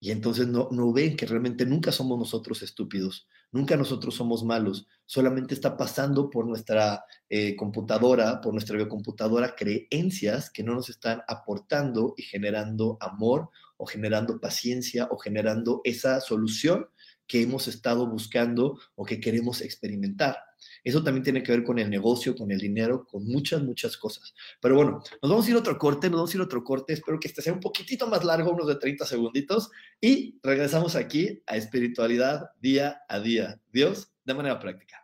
[0.00, 4.86] Y entonces no, no ven que realmente nunca somos nosotros estúpidos, nunca nosotros somos malos,
[5.06, 11.22] solamente está pasando por nuestra eh, computadora, por nuestra biocomputadora, creencias que no nos están
[11.26, 13.48] aportando y generando amor
[13.78, 16.86] o generando paciencia o generando esa solución
[17.26, 20.36] que hemos estado buscando o que queremos experimentar.
[20.82, 24.34] Eso también tiene que ver con el negocio, con el dinero, con muchas, muchas cosas.
[24.60, 26.64] Pero bueno, nos vamos a ir a otro corte, nos vamos a ir a otro
[26.64, 26.92] corte.
[26.92, 29.70] Espero que este sea un poquitito más largo, unos de 30 segunditos.
[30.00, 33.60] Y regresamos aquí a espiritualidad día a día.
[33.72, 35.03] Dios, de manera práctica.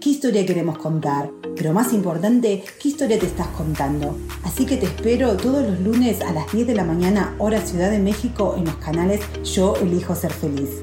[0.00, 1.30] qué historia queremos contar.
[1.56, 4.16] Pero más importante, qué historia te estás contando.
[4.44, 7.90] Así que te espero todos los lunes a las 10 de la mañana, hora Ciudad
[7.90, 10.82] de México, en los canales Yo elijo ser feliz.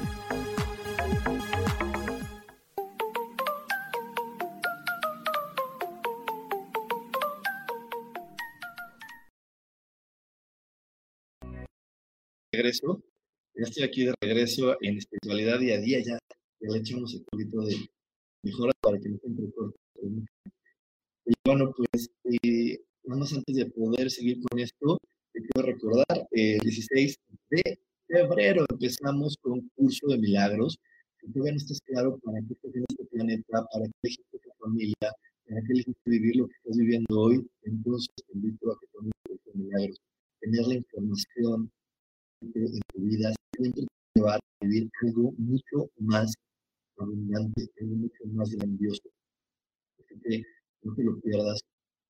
[12.61, 13.01] Regreso,
[13.55, 16.19] ya estoy aquí de regreso en espiritualidad día a día, ya,
[16.59, 17.75] le echamos un poquito de
[18.43, 19.45] mejora para que no siempre.
[21.25, 22.07] Y bueno, pues,
[22.43, 24.99] eh, más antes de poder seguir con esto,
[25.33, 27.15] te quiero recordar, el 16
[27.49, 30.77] de febrero empezamos con un curso de milagros.
[31.19, 34.49] Si todavía no estás claro para qué estás en este planeta, para qué elegiste tu
[34.59, 35.09] familia,
[35.47, 39.11] para qué elegiste vivir lo que estás viviendo hoy, entonces te invito a que tomes
[39.25, 39.97] el curso de milagros.
[40.41, 41.70] Tener la información
[43.11, 46.33] vida siempre te va a vivir algo mucho más
[46.97, 49.09] abundante, algo mucho más grandioso.
[49.99, 50.43] Así que
[50.83, 51.59] no te lo pierdas,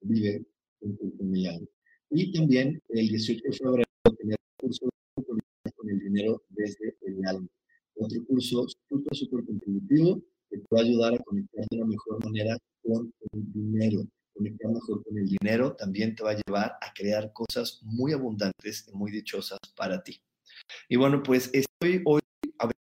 [0.02, 0.46] vive
[0.80, 1.70] con tu milagros.
[2.12, 3.84] Y también el 18 de febrero
[4.18, 4.86] tener un curso
[5.18, 7.48] de con el dinero desde el alma.
[7.96, 12.24] Otro curso súper, súper contributivo que te va a ayudar a conectar de una mejor
[12.26, 14.04] manera con el dinero.
[14.34, 18.88] Conectar mejor con el dinero también te va a llevar a crear cosas muy abundantes
[18.88, 20.20] y muy dichosas para ti.
[20.92, 22.20] Y bueno, pues estoy hoy,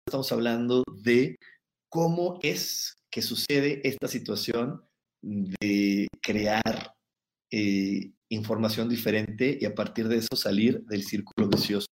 [0.08, 1.36] estamos hablando de
[1.90, 4.86] cómo es que sucede esta situación
[5.22, 6.94] de crear
[7.52, 11.88] eh, información diferente y a partir de eso salir del círculo vicioso.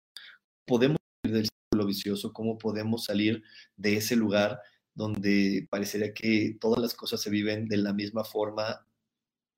[0.65, 3.43] Podemos salir del círculo vicioso, cómo podemos salir
[3.77, 4.61] de ese lugar
[4.95, 8.87] donde parecería que todas las cosas se viven de la misma forma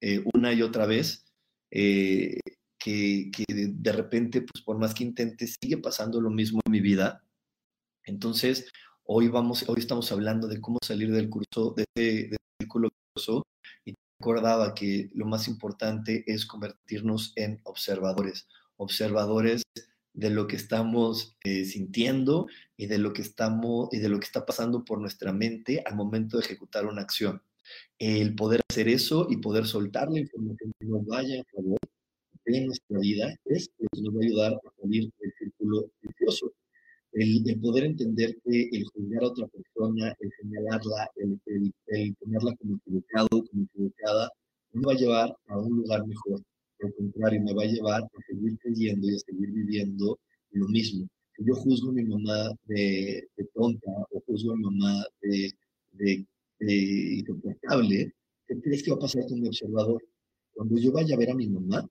[0.00, 1.26] eh, una y otra vez,
[1.70, 2.38] eh,
[2.78, 7.24] que, de, repente, pues por más que intente, sigue pasando lo mismo en mi vida.
[8.04, 8.70] Entonces,
[9.04, 13.44] hoy, vamos, hoy estamos hablando de cómo salir del curso, de ese círculo vicioso
[13.84, 19.62] y recordaba que lo más importante es convertirnos en observadores, observadores
[20.14, 24.26] de lo que estamos eh, sintiendo y de lo que estamos y de lo que
[24.26, 27.42] está pasando por nuestra mente al momento de ejecutar una acción.
[27.98, 31.78] El poder hacer eso y poder soltar la información que nos vaya a favor
[32.52, 36.52] de nuestra vida es lo que nos va a ayudar a salir del círculo vicioso
[37.12, 41.40] el, poder entender que el juzgar a otra persona, el señalarla, el,
[41.86, 44.30] el, ponerla como equivocado, como equivocada,
[44.72, 46.42] no va a llevar a un lugar mejor.
[46.80, 50.18] Al contrario, me va a llevar a seguir creyendo y a seguir viviendo
[50.52, 51.08] lo mismo.
[51.36, 55.52] Si yo juzgo a mi mamá de, tonta o juzgo a mi mamá de,
[55.92, 56.26] de,
[56.60, 56.74] de
[57.18, 58.12] insoportable,
[58.46, 60.02] ¿qué crees que va a pasar con mi observador?
[60.52, 61.88] Cuando yo vaya a ver a mi mamá,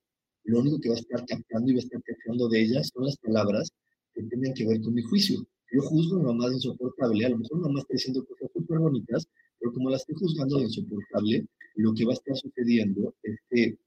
[0.47, 3.05] lo único que va a estar captando y va a estar captando de ella son
[3.05, 3.69] las palabras
[4.13, 5.45] que tengan que ver con mi juicio.
[5.73, 8.49] Yo juzgo a mi mamá de insoportable, a lo mejor mi mamá está diciendo cosas
[8.53, 9.27] súper bonitas,
[9.59, 11.45] pero como la estoy juzgando de insoportable,
[11.75, 13.77] lo que va a estar sucediendo es que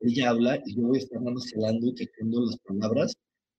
[0.00, 3.14] ella habla y yo voy a estar nada más y checando las palabras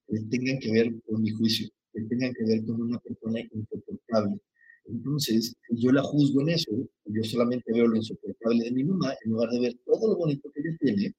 [0.07, 4.39] que tengan que ver con mi juicio, que tengan que ver con una persona insoportable.
[4.85, 6.71] Entonces, yo la juzgo en eso,
[7.05, 10.51] yo solamente veo lo insoportable de mi mamá, en lugar de ver todo lo bonito
[10.51, 11.15] que ella tiene,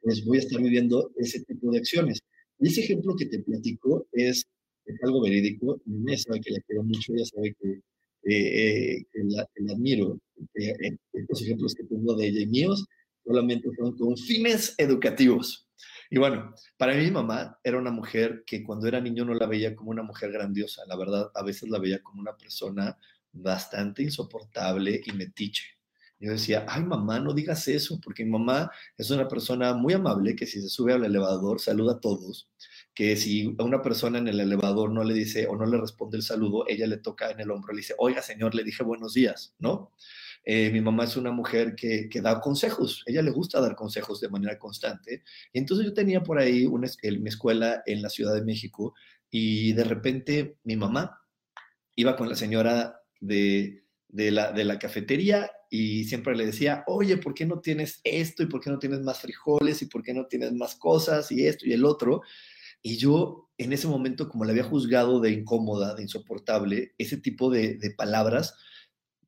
[0.00, 2.20] pues voy a estar viviendo ese tipo de acciones.
[2.58, 4.46] Y ese ejemplo que te platico es,
[5.02, 5.80] algo verídico.
[5.84, 10.18] Mi mamá sabe que la quiero mucho, ella sabe que, eh, eh, que, la, admiro.
[10.54, 12.84] Eh, ejemplos que tengo de ella y míos
[13.24, 15.68] solamente son con fines educativos.
[16.10, 19.46] Y bueno, para mí mi mamá era una mujer que cuando era niño no la
[19.46, 22.98] veía como una mujer grandiosa, la verdad, a veces la veía como una persona
[23.32, 25.79] bastante insoportable y metiche.
[26.20, 30.36] Yo decía, ay mamá, no digas eso, porque mi mamá es una persona muy amable
[30.36, 32.50] que si se sube al elevador saluda a todos,
[32.94, 36.18] que si a una persona en el elevador no le dice o no le responde
[36.18, 39.14] el saludo, ella le toca en el hombro, le dice, oiga señor, le dije buenos
[39.14, 39.92] días, ¿no?
[40.44, 44.20] Eh, mi mamá es una mujer que, que, da consejos, ella le gusta dar consejos
[44.20, 45.22] de manera constante.
[45.52, 48.94] Y entonces yo tenía por ahí una, mi escuela en la Ciudad de México
[49.30, 51.18] y de repente mi mamá
[51.96, 57.16] iba con la señora de, de la, de la cafetería y siempre le decía, oye,
[57.16, 60.14] ¿por qué no tienes esto y por qué no tienes más frijoles y por qué
[60.14, 62.22] no tienes más cosas y esto y el otro?
[62.82, 67.50] Y yo en ese momento, como le había juzgado de incómoda, de insoportable, ese tipo
[67.50, 68.54] de, de palabras,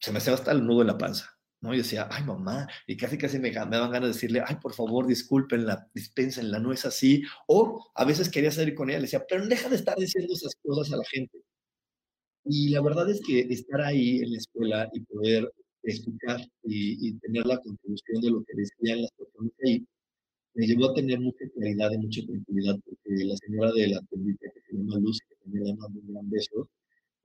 [0.00, 1.38] se me hacía hasta el nudo en la panza.
[1.62, 1.72] ¿no?
[1.72, 4.74] Yo decía, ay mamá, y casi casi me, me daban ganas de decirle, ay por
[4.74, 7.22] favor, discúlpenla, dispénsenla, no es así.
[7.46, 10.54] O a veces quería salir con ella, le decía, pero deja de estar diciendo esas
[10.62, 11.38] cosas a la gente.
[12.44, 17.46] Y la verdad es que estar ahí en la escuela y poder escuchar y, tener
[17.46, 19.84] la contribución de lo que decían las personas ahí,
[20.54, 24.50] me llevó a tener mucha claridad y mucha tranquilidad, porque la señora de la tendita,
[24.52, 26.68] que se llama Luz, que también le mando un gran beso,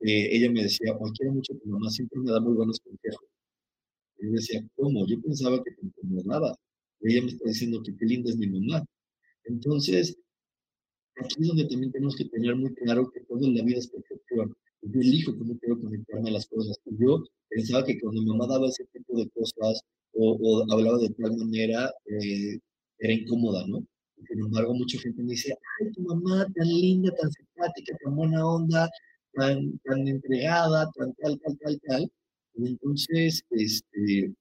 [0.00, 3.26] eh, ella me decía, hoy quiero mucho tu mamá, siempre me da muy buenos consejos.
[4.18, 5.06] Y yo decía, ¿cómo?
[5.06, 6.54] Yo pensaba que te incomodaba.
[7.00, 8.84] Y ella me está diciendo que qué linda es mi mamá.
[9.44, 10.16] Entonces,
[11.16, 13.88] aquí es donde también tenemos que tener muy claro que todo en la vida es
[13.88, 14.56] perfección.
[14.82, 16.78] Yo elijo cómo quiero conectarme a las cosas.
[16.86, 21.10] Yo pensaba que cuando mi mamá daba ese tipo de cosas o, o hablaba de
[21.10, 22.58] tal manera, eh,
[22.98, 23.84] era incómoda, ¿no?
[24.26, 28.46] Sin embargo, mucha gente me dice, ay, tu mamá tan linda, tan simpática, tan buena
[28.46, 28.88] onda,
[29.34, 32.12] tan, tan entregada, tan tal, tal, tal, tal.
[32.54, 34.34] Y entonces, este,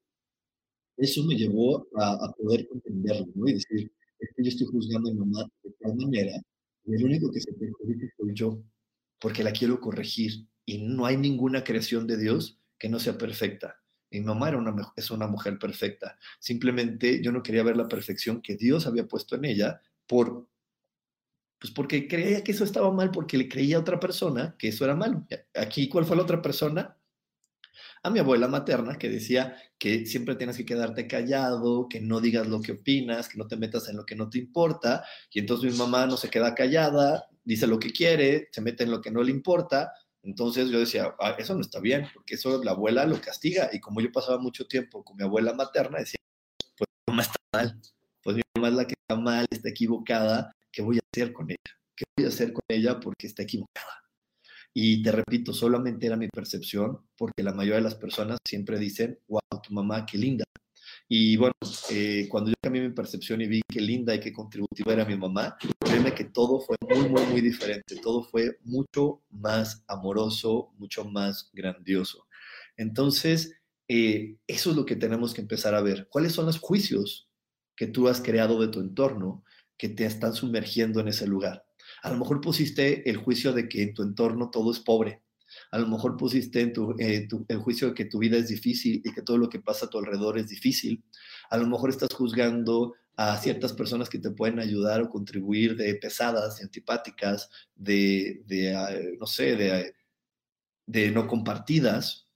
[0.97, 3.47] eso me llevó a, a poder comprenderlo, ¿no?
[3.47, 6.41] Y decir, es que yo estoy juzgando a mi mamá de tal manera,
[6.85, 8.59] y el único que se perjudica soy yo,
[9.19, 10.47] porque la quiero corregir.
[10.65, 13.81] Y no hay ninguna creación de Dios que no sea perfecta.
[14.11, 16.17] Mi mamá era una, es una mujer perfecta.
[16.39, 20.47] Simplemente yo no quería ver la perfección que Dios había puesto en ella por,
[21.59, 24.85] pues porque creía que eso estaba mal, porque le creía a otra persona que eso
[24.85, 25.25] era malo.
[25.55, 26.97] Aquí, ¿cuál fue la otra persona?
[28.03, 32.47] A mi abuela materna que decía que siempre tienes que quedarte callado, que no digas
[32.47, 35.03] lo que opinas, que no te metas en lo que no te importa.
[35.31, 38.91] Y entonces mi mamá no se queda callada, dice lo que quiere, se mete en
[38.91, 42.61] lo que no le importa, entonces yo decía, ah, eso no está bien, porque eso
[42.61, 43.69] la abuela lo castiga.
[43.71, 46.19] Y como yo pasaba mucho tiempo con mi abuela materna, decía,
[46.77, 47.81] pues mi mamá está mal,
[48.21, 51.49] pues mi mamá es la que está mal, está equivocada, ¿qué voy a hacer con
[51.49, 51.79] ella?
[51.95, 54.03] ¿Qué voy a hacer con ella porque está equivocada?
[54.73, 59.17] Y te repito, solamente era mi percepción, porque la mayoría de las personas siempre dicen,
[59.29, 60.43] wow, tu mamá, qué linda.
[61.09, 61.53] Y bueno,
[61.89, 65.15] eh, cuando yo cambié mi percepción y vi qué linda y qué contributiva era mi
[65.15, 67.95] mamá, créeme que todo fue muy, muy, muy diferente.
[68.01, 72.27] Todo fue mucho más amoroso, mucho más grandioso.
[72.75, 73.53] Entonces,
[73.87, 76.07] eh, eso es lo que tenemos que empezar a ver.
[76.09, 77.29] ¿Cuáles son los juicios
[77.75, 79.45] que tú has creado de tu entorno
[79.77, 81.65] que te están sumergiendo en ese lugar?
[82.03, 85.23] A lo mejor pusiste el juicio de que en tu entorno todo es pobre,
[85.71, 89.13] a lo mejor pusiste en eh, tu, el juicio que tu vida es difícil y
[89.13, 91.03] que todo lo que pasa a tu alrededor es difícil.
[91.49, 95.95] A lo mejor estás juzgando a ciertas personas que te pueden ayudar o contribuir de
[95.95, 98.89] pesadas, de antipáticas, de, de ah,
[99.19, 99.93] no sé,
[100.85, 102.27] de no compartidas.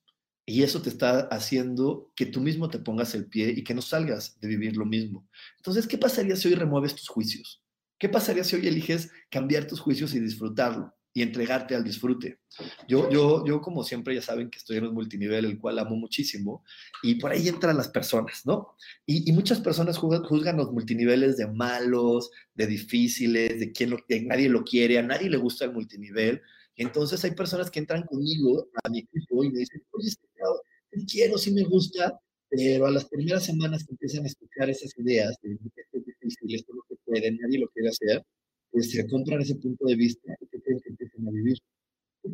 [0.45, 3.81] Y eso te está haciendo que tú mismo te pongas el pie y que no
[3.81, 5.27] salgas de vivir lo mismo.
[5.57, 7.63] Entonces, ¿qué pasaría si hoy remueves tus juicios?
[7.97, 10.93] ¿Qué pasaría si hoy eliges cambiar tus juicios y disfrutarlo?
[11.13, 12.39] Y entregarte al disfrute.
[12.87, 15.95] Yo, yo, yo, como siempre, ya saben que estoy en un multinivel, el cual amo
[15.95, 16.63] muchísimo,
[17.03, 18.75] y por ahí entran las personas, ¿no?
[19.05, 23.95] Y, y muchas personas juzgan, los multiniveles de malos, de difíciles, de quien
[24.27, 26.41] nadie lo quiere, a nadie le gusta el multinivel.
[26.75, 31.37] Entonces hay personas que entran conmigo a mi equipo y me dicen, oye, sí quiero,
[31.37, 35.53] sí me gusta, pero a las primeras semanas que empiezan a escuchar esas ideas de
[35.53, 38.25] esto es difícil, esto no se puede, nadie lo quiere hacer,
[38.71, 41.57] pues se compran ese punto de vista y que que empiecen a vivir.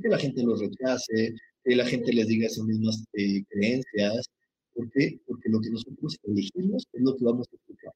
[0.01, 1.33] Que la gente los rechace,
[1.63, 4.27] que la gente les diga esas mismas eh, creencias.
[4.73, 5.19] ¿Por qué?
[5.25, 7.93] Porque lo que nosotros elegimos es lo que vamos a escuchar.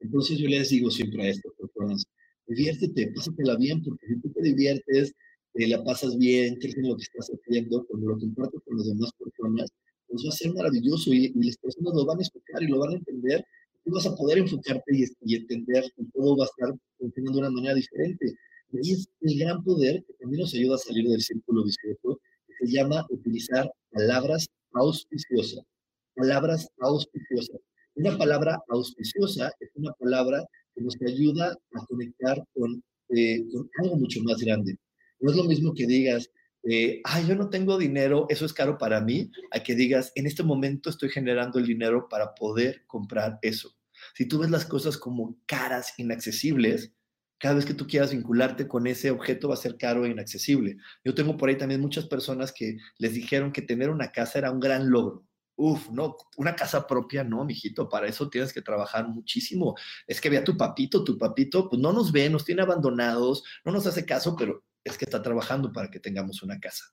[0.00, 2.04] Entonces yo les digo siempre a estas personas,
[2.46, 5.12] diviértete, pásatela bien, porque si tú te diviertes,
[5.52, 8.86] te la pasas bien, crees en lo que estás haciendo, cuando lo compartes con las
[8.86, 9.70] demás personas,
[10.08, 12.78] pues va a ser maravilloso y, y las personas lo van a escuchar y lo
[12.78, 13.44] van a entender
[13.86, 17.50] tú vas a poder enfocarte y, entender que todo va a estar funcionando de una
[17.50, 18.34] manera diferente.
[18.72, 22.20] Y ahí es el gran poder que también nos ayuda a salir del círculo vicioso,
[22.46, 25.64] que se llama utilizar palabras auspiciosas.
[26.16, 27.60] Palabras auspiciosas.
[27.94, 33.96] Una palabra auspiciosa es una palabra que nos ayuda a conectar con, eh, con algo
[33.96, 34.76] mucho más grande.
[35.20, 36.28] No es lo mismo que digas,
[36.68, 40.26] eh, ay, yo no tengo dinero, eso es caro para mí, a que digas, en
[40.26, 43.76] este momento estoy generando el dinero para poder comprar eso.
[44.14, 46.92] Si tú ves las cosas como caras, inaccesibles,
[47.38, 50.76] cada vez que tú quieras vincularte con ese objeto va a ser caro e inaccesible.
[51.04, 54.50] Yo tengo por ahí también muchas personas que les dijeron que tener una casa era
[54.50, 55.24] un gran logro.
[55.58, 59.74] Uf, no, una casa propia, no, mijito, para eso tienes que trabajar muchísimo.
[60.06, 63.72] Es que vea tu papito, tu papito, pues no nos ve, nos tiene abandonados, no
[63.72, 66.84] nos hace caso, pero es que está trabajando para que tengamos una casa.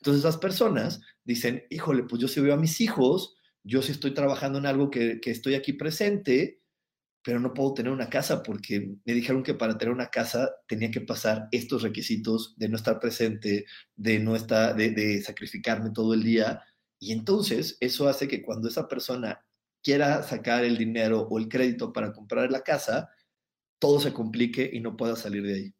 [0.00, 4.12] Entonces las personas dicen, híjole, pues yo sí veo a mis hijos, yo sí estoy
[4.12, 6.60] trabajando en algo que, que estoy aquí presente,
[7.22, 10.90] pero no puedo tener una casa porque me dijeron que para tener una casa tenía
[10.90, 16.14] que pasar estos requisitos de no estar presente, de no estar, de, de sacrificarme todo
[16.14, 16.62] el día.
[16.98, 19.44] Y entonces eso hace que cuando esa persona
[19.82, 23.08] quiera sacar el dinero o el crédito para comprar la casa,
[23.78, 25.74] todo se complique y no pueda salir de ahí.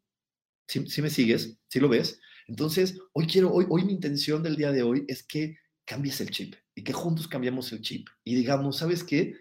[0.68, 1.58] ¿Sí, me sigues?
[1.68, 2.20] ¿Sí lo ves?
[2.46, 6.30] Entonces, hoy quiero, hoy, hoy mi intención del día de hoy es que cambies el
[6.30, 9.34] chip y que juntos cambiamos el chip y digamos, ¿sabes qué?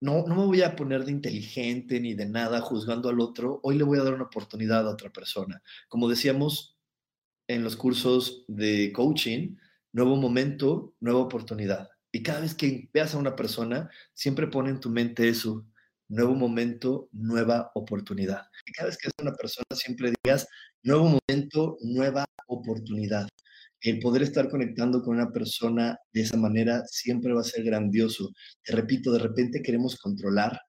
[0.00, 3.76] no, no me voy a poner de inteligente ni de nada juzgando al otro, hoy
[3.76, 5.62] le voy a dar una oportunidad a otra persona.
[5.88, 6.78] Como decíamos
[7.48, 9.56] en los cursos de coaching,
[9.92, 11.90] nuevo momento, nueva oportunidad.
[12.12, 15.66] Y cada vez que veas a una persona, siempre pone en tu mente eso,
[16.10, 18.42] nuevo momento, nueva oportunidad.
[18.66, 20.46] Y cada vez que a una persona, siempre digas,
[20.82, 23.26] nuevo momento, nueva oportunidad
[23.82, 28.30] el poder estar conectando con una persona de esa manera siempre va a ser grandioso.
[28.62, 30.60] Te repito, de repente queremos controlar,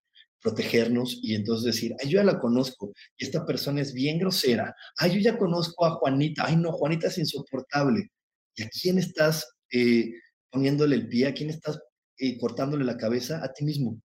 [0.41, 4.73] protegernos y entonces decir, yo ya la conozco y esta persona es bien grosera.
[4.97, 6.45] Ay, yo ya conozco a Juanita.
[6.45, 8.09] Ay, no, Juanita es insoportable.
[8.55, 10.11] ¿Y a quién estás eh,
[10.49, 11.27] poniéndole el pie?
[11.27, 11.79] ¿A quién estás
[12.17, 13.43] eh, cortándole la cabeza?
[13.43, 14.01] A ti mismo.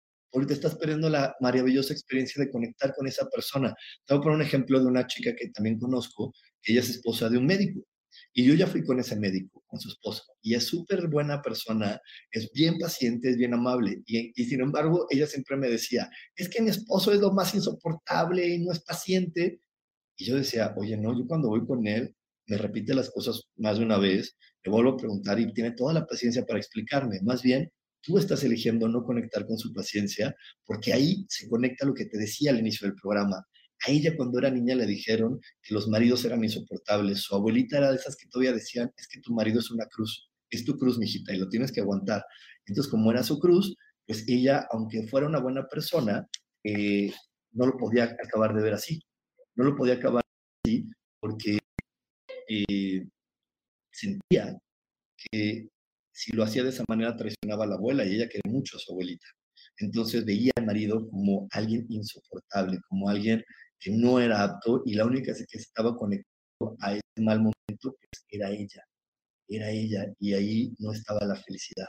[0.46, 3.74] Te estás perdiendo la maravillosa experiencia de conectar con esa persona.
[4.04, 6.90] Te voy a poner un ejemplo de una chica que también conozco, que ella es
[6.90, 7.86] esposa de un médico.
[8.32, 12.00] Y yo ya fui con ese médico, con su esposa, y es súper buena persona,
[12.30, 14.02] es bien paciente, es bien amable.
[14.06, 17.54] Y, y, sin embargo, ella siempre me decía, es que mi esposo es lo más
[17.54, 19.60] insoportable y no es paciente.
[20.16, 22.14] Y yo decía, oye, no, yo cuando voy con él,
[22.46, 25.92] me repite las cosas más de una vez, le vuelvo a preguntar y tiene toda
[25.92, 27.20] la paciencia para explicarme.
[27.22, 27.70] Más bien,
[28.04, 32.18] tú estás eligiendo no conectar con su paciencia, porque ahí se conecta lo que te
[32.18, 33.36] decía al inicio del programa.
[33.86, 37.22] A ella cuando era niña le dijeron que los maridos eran insoportables.
[37.22, 40.30] Su abuelita era de esas que todavía decían, es que tu marido es una cruz,
[40.50, 42.24] es tu cruz, mijita, y lo tienes que aguantar.
[42.66, 43.74] Entonces, como era su cruz,
[44.06, 46.28] pues ella, aunque fuera una buena persona,
[46.62, 47.12] eh,
[47.52, 49.00] no lo podía acabar de ver así.
[49.56, 50.22] No lo podía acabar
[50.64, 50.88] así
[51.20, 51.58] porque
[52.48, 53.06] eh,
[53.92, 54.58] sentía
[55.16, 55.68] que
[56.14, 58.80] si lo hacía de esa manera traicionaba a la abuela y ella quería mucho a
[58.80, 59.26] su abuelita.
[59.78, 63.44] Entonces veía al marido como alguien insoportable, como alguien
[63.80, 68.24] que no era apto y la única que estaba conectado a ese mal momento pues,
[68.30, 68.82] era ella,
[69.48, 71.88] era ella y ahí no estaba la felicidad.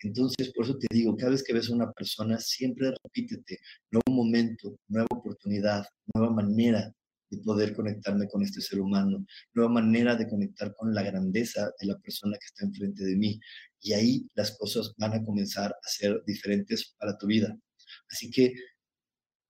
[0.00, 3.58] Entonces, por eso te digo, cada vez que ves a una persona, siempre repítete,
[3.90, 6.92] nuevo momento, nueva oportunidad, nueva manera
[7.32, 9.24] de poder conectarme con este ser humano,
[9.54, 13.40] nueva manera de conectar con la grandeza de la persona que está enfrente de mí.
[13.80, 17.56] Y ahí las cosas van a comenzar a ser diferentes para tu vida.
[18.08, 18.54] Así que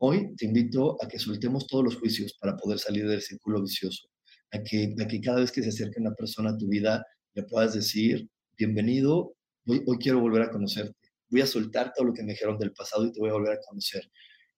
[0.05, 4.09] Hoy te invito a que soltemos todos los juicios para poder salir del círculo vicioso,
[4.51, 8.29] a que, cada vez que se acerque una persona a tu vida le puedas decir,
[8.59, 12.59] bienvenido, hoy, hoy quiero volver a conocerte, voy a soltar todo lo que me dijeron
[12.59, 14.03] del pasado y te voy a volver a conocer.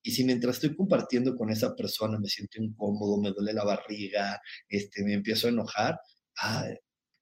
[0.06, 4.38] Y si mientras estoy compartiendo con esa persona me siento incómodo, me duele la barriga,
[4.68, 5.98] este, me empiezo a enojar,
[6.38, 6.68] a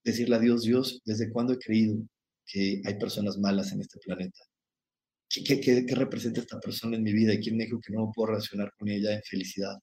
[0.05, 1.97] decirle a Dios, Dios, ¿desde cuándo he creído
[2.45, 4.41] que hay personas malas en este planeta?
[5.29, 7.33] ¿Qué, representa esta persona en mi vida?
[7.33, 9.79] ¿Y quién me dijo que no puedo relacionar con ella en felicidad?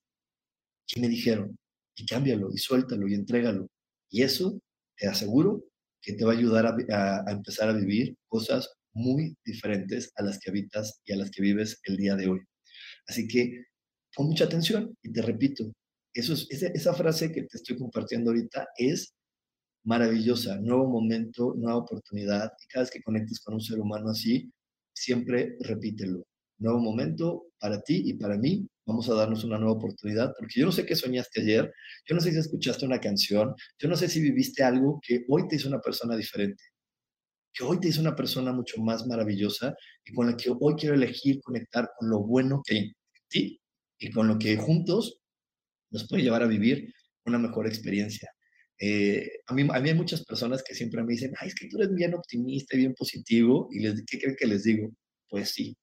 [0.86, 1.58] ¿Qué me dijeron?
[1.96, 3.70] Y cámbialo, y suéltalo, y entrégalo.
[4.10, 4.62] Y eso,
[4.98, 5.64] te aseguro,
[6.02, 10.50] que te va a ayudar a, empezar a vivir cosas muy diferentes a las que
[10.50, 12.40] habitas y a las que vives el día de hoy.
[13.10, 13.66] Así que
[14.16, 15.72] pon mucha atención y te repito,
[16.14, 19.14] eso es, esa, esa frase que te estoy compartiendo ahorita es
[19.84, 22.52] maravillosa, nuevo momento, nueva oportunidad.
[22.64, 24.52] Y cada vez que conectes con un ser humano así,
[24.94, 26.24] siempre repítelo.
[26.60, 28.68] Nuevo momento para ti y para mí.
[28.86, 31.72] Vamos a darnos una nueva oportunidad, porque yo no sé qué soñaste ayer,
[32.08, 35.48] yo no sé si escuchaste una canción, yo no sé si viviste algo que hoy
[35.48, 36.64] te hizo una persona diferente,
[37.54, 40.96] que hoy te hizo una persona mucho más maravillosa y con la que hoy quiero
[40.96, 42.94] elegir conectar con lo bueno que hay
[43.32, 45.20] y con lo que juntos
[45.92, 46.94] nos puede llevar a vivir
[47.26, 48.30] una mejor experiencia.
[48.80, 51.68] Eh, a, mí, a mí hay muchas personas que siempre me dicen, ay, es que
[51.68, 53.68] tú eres bien optimista y bien positivo.
[53.72, 54.90] ¿Y les, qué creen que les digo?
[55.30, 55.78] Pues sí,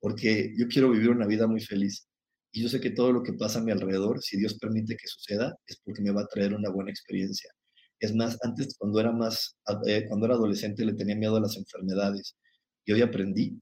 [0.00, 2.06] porque yo quiero vivir una vida muy feliz.
[2.52, 5.08] Y yo sé que todo lo que pasa a mi alrededor, si Dios permite que
[5.08, 7.50] suceda, es porque me va a traer una buena experiencia.
[7.98, 9.56] Es más, antes cuando era más,
[9.86, 12.36] eh, cuando era adolescente le tenía miedo a las enfermedades.
[12.84, 13.58] Y hoy aprendí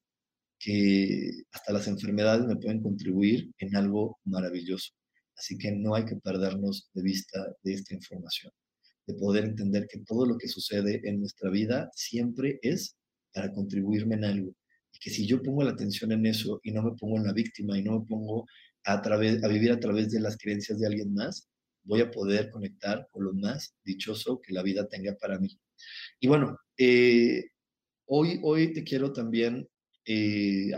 [0.63, 4.93] que hasta las enfermedades me pueden contribuir en algo maravilloso.
[5.37, 8.53] Así que no hay que perdernos de vista de esta información
[9.07, 12.97] de poder entender que todo lo que sucede en nuestra vida siempre es
[13.35, 14.55] para contribuirme en algo.
[14.95, 17.33] Y que si yo pongo la atención en eso y no me pongo en la
[17.33, 18.47] víctima y no me pongo
[18.85, 21.49] a, través, a vivir a través de las creencias de alguien más,
[21.85, 25.59] voy a poder conectar con lo más dichoso que la vida tenga para mí.
[26.21, 27.47] Y bueno, eh,
[28.07, 29.67] hoy, hoy te quiero también
[30.07, 30.71] eh,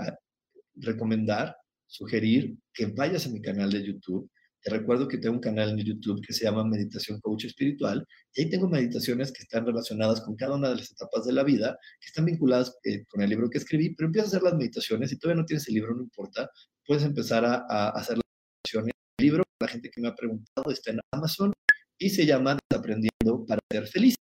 [0.77, 1.57] recomendar,
[1.87, 4.31] sugerir que vayas a mi canal de YouTube
[4.65, 8.03] te recuerdo que tengo un canal en YouTube que se llama Meditación Coach Espiritual
[8.33, 11.45] y ahí tengo meditaciones que están relacionadas con cada una de las etapas de la
[11.45, 14.55] vida, que están vinculadas eh, con el libro que escribí, pero empiezas a hacer las
[14.55, 16.49] meditaciones y todavía no tienes el libro, no importa,
[16.87, 18.25] puedes empezar a, a hacer las
[18.65, 18.95] meditaciones.
[19.19, 21.53] El libro, la gente que me ha preguntado, está en Amazon
[21.99, 24.15] y se llama Desaprendiendo para ser feliz.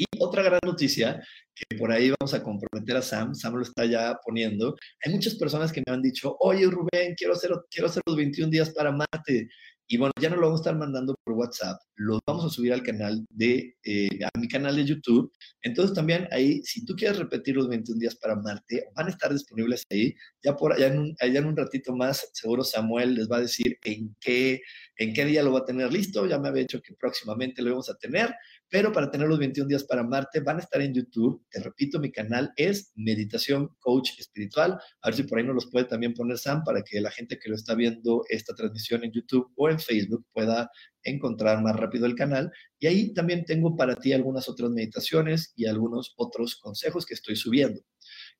[0.00, 1.22] Y otra gran noticia,
[1.54, 4.74] que por ahí vamos a comprometer a Sam, Sam lo está ya poniendo,
[5.04, 8.50] hay muchas personas que me han dicho, oye Rubén, quiero hacer, quiero hacer los 21
[8.50, 9.50] días para Marte.
[9.92, 12.72] Y bueno, ya no lo vamos a estar mandando por WhatsApp, lo vamos a subir
[12.72, 15.32] al canal de, eh, a mi canal de YouTube.
[15.62, 19.32] Entonces también ahí, si tú quieres repetir los 21 días para Marte, van a estar
[19.32, 20.14] disponibles ahí.
[20.44, 23.40] Ya por allá en un, allá en un ratito más, seguro Samuel les va a
[23.40, 24.62] decir en qué,
[24.96, 26.24] en qué día lo va a tener listo.
[26.24, 28.32] Ya me había dicho que próximamente lo vamos a tener,
[28.70, 31.44] pero para tener los 21 días para Marte van a estar en YouTube.
[31.50, 34.78] Te repito, mi canal es Meditación Coach Espiritual.
[35.02, 37.38] A ver si por ahí nos los puede también poner Sam para que la gente
[37.38, 40.70] que lo está viendo esta transmisión en YouTube o en Facebook pueda
[41.02, 42.52] encontrar más rápido el canal.
[42.78, 47.34] Y ahí también tengo para ti algunas otras meditaciones y algunos otros consejos que estoy
[47.34, 47.80] subiendo.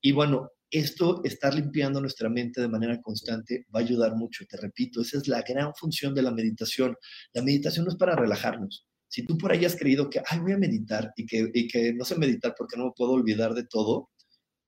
[0.01, 4.45] Y bueno, esto, estar limpiando nuestra mente de manera constante, va a ayudar mucho.
[4.47, 6.97] Te repito, esa es la gran función de la meditación.
[7.33, 8.87] La meditación no es para relajarnos.
[9.11, 11.93] Si tú por ahí has creído que, ay, voy a meditar y que, y que
[11.93, 14.11] no sé meditar porque no me puedo olvidar de todo,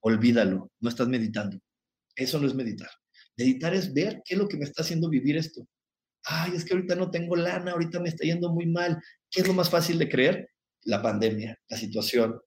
[0.00, 1.58] olvídalo, no estás meditando.
[2.16, 2.90] Eso no es meditar.
[3.36, 5.66] Meditar es ver qué es lo que me está haciendo vivir esto
[6.24, 8.98] ay, es que ahorita no tengo lana, ahorita me está yendo muy mal.
[9.30, 10.48] ¿Qué es lo más fácil de creer?
[10.84, 12.40] La pandemia, la situación,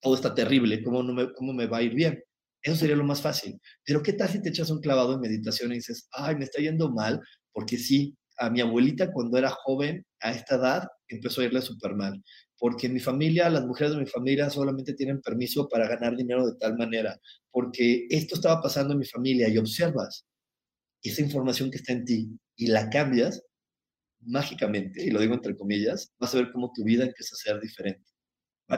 [0.00, 2.22] todo está terrible, ¿cómo, me, cómo me va a ir bien?
[2.62, 3.58] Eso sería lo más fácil.
[3.84, 6.60] Pero ¿qué tal si te echas un clavado en meditación y dices, ay, me está
[6.60, 7.20] yendo mal?
[7.52, 11.94] Porque sí, a mi abuelita cuando era joven, a esta edad, empezó a irle súper
[11.94, 12.22] mal.
[12.58, 16.46] Porque en mi familia, las mujeres de mi familia solamente tienen permiso para ganar dinero
[16.46, 17.18] de tal manera.
[17.50, 20.26] Porque esto estaba pasando en mi familia y observas
[21.02, 23.42] esa información que está en ti y la cambias,
[24.20, 27.60] mágicamente, y lo digo entre comillas, vas a ver cómo tu vida empieza a ser
[27.60, 28.04] diferente.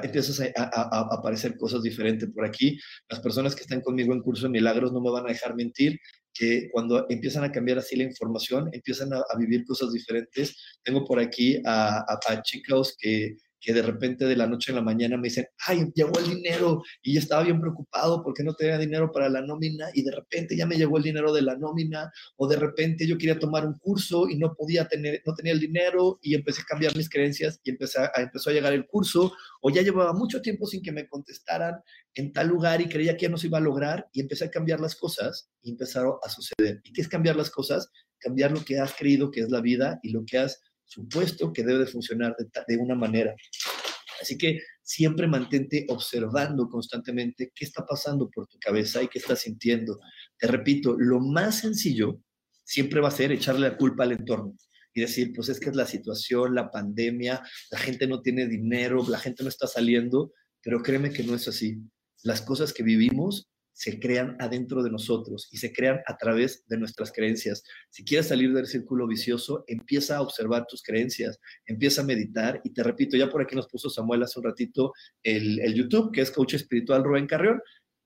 [0.02, 2.78] Empiezas a, aparecer cosas diferentes por aquí.
[3.08, 5.98] Las personas que están conmigo en curso de milagros no me van a dejar mentir
[6.34, 10.56] que cuando empiezan a cambiar así la información, empiezan a, vivir cosas diferentes.
[10.82, 14.82] Tengo por aquí a, a chicos que que de repente de la noche a la
[14.82, 18.76] mañana me dicen, ay, llegó el dinero y yo estaba bien preocupado porque no tenía
[18.76, 22.10] dinero para la nómina y de repente ya me llegó el dinero de la nómina
[22.36, 25.60] o de repente yo quería tomar un curso y no podía tener, no tenía el
[25.60, 29.32] dinero y empecé a cambiar mis creencias y empecé a, empezó a llegar el curso
[29.60, 31.80] o ya llevaba mucho tiempo sin que me contestaran
[32.14, 34.50] en tal lugar y creía que ya no se iba a lograr y empecé a
[34.50, 36.80] cambiar las cosas y empezaron a suceder.
[36.82, 37.90] ¿Y qué es cambiar las cosas?
[38.18, 40.60] Cambiar lo que has creído que es la vida y lo que has
[40.92, 43.34] supuesto que debe de funcionar de, una manera.
[44.20, 49.40] Así que siempre mantente observando constantemente qué está pasando por tu cabeza y qué estás
[49.40, 49.98] sintiendo.
[50.38, 52.20] Te repito, lo más sencillo
[52.64, 54.54] siempre va a ser echarle la culpa al entorno
[54.94, 59.04] y decir, pues es que es la situación, la pandemia, la gente no tiene dinero,
[59.08, 60.32] la gente no está saliendo,
[60.62, 61.78] pero créeme que no es así.
[62.22, 66.78] Las cosas que vivimos se crean adentro de nosotros y se crean a través de
[66.78, 67.62] nuestras creencias.
[67.90, 72.70] Si quieres salir del círculo vicioso, empieza a observar tus creencias, empieza a meditar y
[72.70, 74.92] te repito, ya por aquí nos puso Samuel hace un ratito
[75.22, 77.60] el, el YouTube, que es Coach Espiritual Rubén Carrión.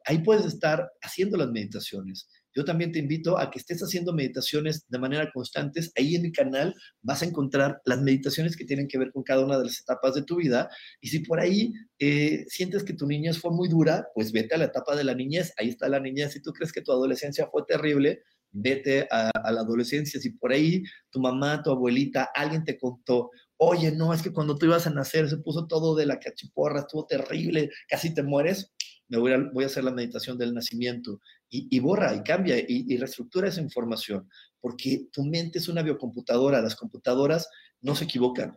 [0.05, 2.29] Ahí puedes estar haciendo las meditaciones.
[2.57, 5.81] Yo también te invito a que estés haciendo meditaciones de manera constante.
[5.95, 9.45] Ahí en mi canal vas a encontrar las meditaciones que tienen que ver con cada
[9.45, 10.71] una de las etapas de tu vida.
[11.03, 14.59] Y si por ahí eh, sientes que tu niñez fue muy dura, pues vete a
[14.59, 15.53] la etapa de la niñez.
[15.59, 16.33] Ahí está la niñez.
[16.33, 20.19] Si tú crees que tu adolescencia fue terrible, vete a, la adolescencia.
[20.19, 24.57] Si por ahí tu mamá, tu abuelita, alguien te contó, oye, no, es que cuando
[24.57, 28.73] tú ibas a nacer se puso todo de la cachiporra, estuvo terrible, casi te mueres,
[29.09, 33.61] me voy a hacer la meditación del nacimiento y, borra y cambia y, reestructura esa
[33.61, 34.29] información,
[34.61, 37.49] porque tu mente es una biocomputadora, las computadoras
[37.81, 38.57] no se equivocan.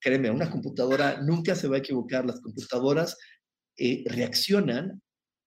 [0.00, 3.16] Créeme, una computadora nunca se va a equivocar, las computadoras
[3.78, 5.00] eh, reaccionan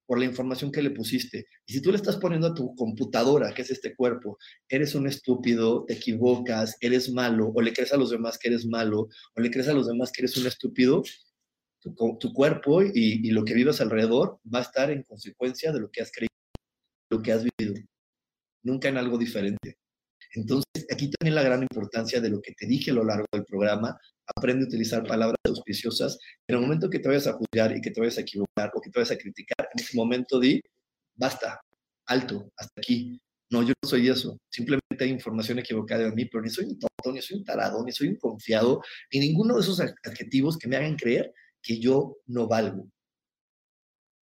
[0.08, 1.46] por la información que le pusiste.
[1.66, 5.06] Y si tú le estás poniendo a tu computadora, que es este cuerpo, eres un
[5.06, 9.40] estúpido, te equivocas, eres malo, o le crees a los demás que eres malo, o
[9.40, 11.02] le crees a los demás que eres un estúpido,
[11.80, 15.90] tu, cuerpo y, y, lo que vivas alrededor va a estar en consecuencia de lo
[15.90, 16.28] que has creído,
[17.10, 17.74] lo que has vivido,
[18.62, 19.78] nunca en algo diferente.
[20.34, 23.44] Entonces, aquí también la gran importancia de lo que te dije a lo largo del
[23.44, 26.18] programa, aprende a utilizar palabras auspiciosas.
[26.46, 28.80] En el momento que te vayas a juzgar y que te vayas a equivocar o
[28.80, 30.60] que te vayas a criticar, en ese momento di,
[31.14, 31.60] basta,
[32.06, 33.20] alto, hasta aquí.
[33.50, 34.38] No, yo no soy eso.
[34.50, 37.82] Simplemente hay información equivocada de mí, pero ni soy un tonto, ni soy un tarado,
[37.82, 41.32] ni soy un confiado, ni ninguno de esos adjetivos que me hagan creer
[41.62, 42.90] que yo no valgo.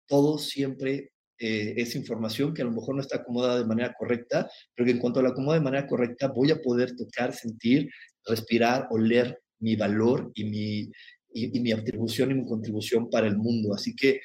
[0.09, 1.12] Todo siempre
[1.45, 4.93] eh, es información que a lo mejor no está acomodada de manera correcta, pero que
[4.93, 7.91] en cuanto la acomodo de manera correcta voy a poder tocar, sentir,
[8.25, 10.93] respirar, oler mi valor y mi,
[11.35, 13.75] y, mi atribución y mi contribución para el mundo.
[13.75, 14.21] Así que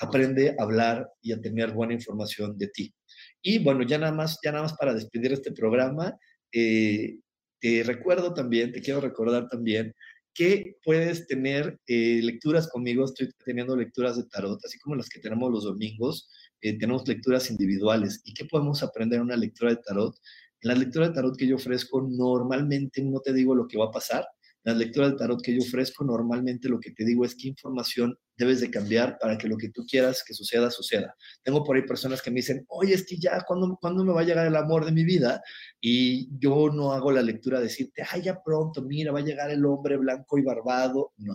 [0.00, 2.92] aprende a hablar y a tener buena información de ti.
[3.40, 6.18] Y bueno, ya nada más, ya nada más para despedir este programa,
[6.52, 7.18] eh,
[7.60, 9.94] te recuerdo también, te quiero recordar también
[10.38, 13.04] que puedes tener eh, lecturas conmigo.
[13.04, 16.30] Estoy teniendo lecturas de tarot, así como las que tenemos los domingos.
[16.60, 18.20] Eh, tenemos lecturas individuales.
[18.24, 20.14] ¿Y qué podemos aprender en una lectura de tarot?
[20.60, 23.86] En la lectura de tarot que yo ofrezco, normalmente no te digo lo que va
[23.86, 24.26] a pasar,
[24.64, 28.18] las lecturas de tarot que yo ofrezco, normalmente lo que te digo es qué información
[28.36, 31.14] debes de cambiar para que lo que tú quieras que suceda, suceda.
[31.42, 34.20] Tengo por ahí personas que me dicen, oye, es que ya, ¿cuándo, ¿cuándo me va
[34.20, 35.40] a llegar el amor de mi vida?
[35.80, 39.50] Y yo no hago la lectura de decirte, ay, ya pronto, mira, va a llegar
[39.50, 41.12] el hombre blanco y barbado.
[41.16, 41.34] No.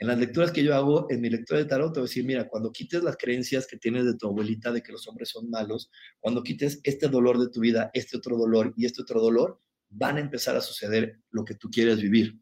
[0.00, 2.24] En las lecturas que yo hago, en mi lectura de tarot, te voy a decir,
[2.24, 5.50] mira, cuando quites las creencias que tienes de tu abuelita de que los hombres son
[5.50, 5.90] malos,
[6.20, 10.16] cuando quites este dolor de tu vida, este otro dolor y este otro dolor, van
[10.16, 12.38] a empezar a suceder lo que tú quieres vivir.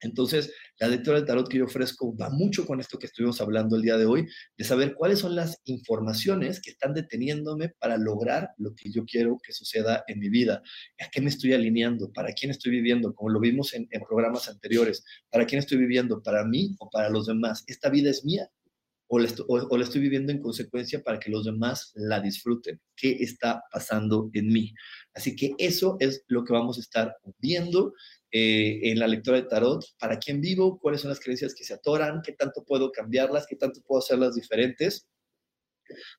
[0.00, 0.52] Entonces,
[0.82, 3.82] la lectura del tarot que yo ofrezco va mucho con esto que estuvimos hablando el
[3.82, 4.26] día de hoy,
[4.58, 9.38] de saber cuáles son las informaciones que están deteniéndome para lograr lo que yo quiero
[9.40, 10.60] que suceda en mi vida.
[11.00, 12.12] ¿A qué me estoy alineando?
[12.12, 13.14] ¿Para quién estoy viviendo?
[13.14, 15.04] Como lo vimos en, programas anteriores.
[15.30, 16.20] ¿Para quién estoy viviendo?
[16.20, 17.62] ¿Para mí o para los demás?
[17.68, 18.50] ¿Esta vida es mía?
[19.06, 22.80] O la, o la estoy viviendo en consecuencia para que los demás la disfruten.
[22.96, 24.74] ¿Qué está pasando en mí?
[25.14, 27.92] Así que eso es lo que vamos a estar viendo
[28.34, 31.74] eh, en la lectura de tarot, para quién vivo, cuáles son las creencias que se
[31.74, 35.06] atoran, qué tanto puedo cambiarlas, qué tanto puedo hacerlas diferentes,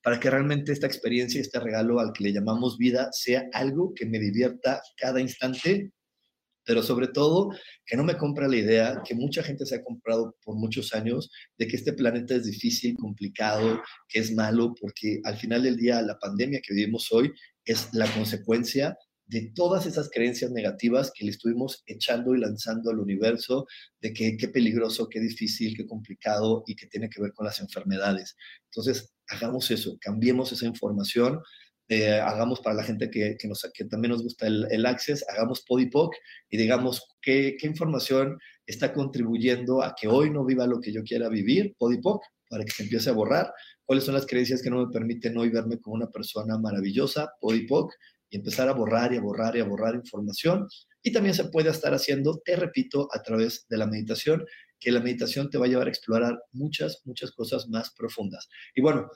[0.04, 4.06] para que realmente esta experiencia, este regalo al que le llamamos vida, sea algo que
[4.06, 5.92] me divierta cada instante,
[6.64, 7.50] pero sobre todo
[7.84, 11.32] que no me compre la idea que mucha gente se ha comprado por muchos años
[11.58, 16.00] de que este planeta es difícil, complicado, que es malo, porque al final del día
[16.04, 17.32] la pandemia que vivimos hoy
[17.66, 18.96] es la consecuencia
[19.26, 23.66] de todas esas creencias negativas que le estuvimos echando y lanzando al universo,
[24.02, 27.60] de que qué peligroso, qué difícil, qué complicado y que tiene que ver con las
[27.60, 28.36] enfermedades.
[28.66, 31.40] Entonces, hagamos eso, cambiemos esa información,
[31.90, 35.26] eh, hagamos para la gente que, que, nos, que también nos gusta el, el Access,
[35.30, 36.16] hagamos Podipoc
[36.50, 41.04] y digamos qué, qué información está contribuyendo a que hoy no viva lo que yo
[41.04, 43.52] quiera vivir, Podipoc, para que se empiece a borrar,
[43.86, 47.92] cuáles son las creencias que no me permiten hoy verme como una persona maravillosa, Podipoc,
[48.34, 50.68] y empezar a borrar y a borrar y a borrar información.
[51.04, 54.44] Y también se puede estar haciendo, te repito, a través de la meditación,
[54.80, 58.50] que la meditación te va a llevar a explorar muchas, muchas cosas más profundas.
[58.74, 59.08] Y bueno,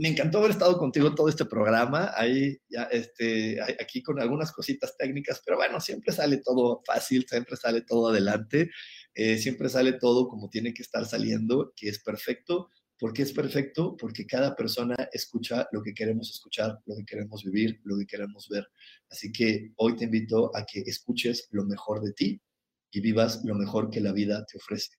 [0.00, 4.96] me encantó haber estado contigo todo este programa, ahí ya, este, aquí con algunas cositas
[4.96, 8.72] técnicas, pero bueno, siempre sale todo fácil, siempre sale todo adelante,
[9.14, 12.70] eh, siempre sale todo como tiene que estar saliendo, que es perfecto.
[13.04, 13.94] ¿Por qué es perfecto?
[13.98, 18.48] Porque cada persona escucha lo que queremos escuchar, lo que queremos vivir, lo que queremos
[18.48, 18.66] ver.
[19.10, 22.40] Así que hoy te invito a que escuches lo mejor de ti
[22.90, 24.96] y vivas lo mejor que la vida te ofrece.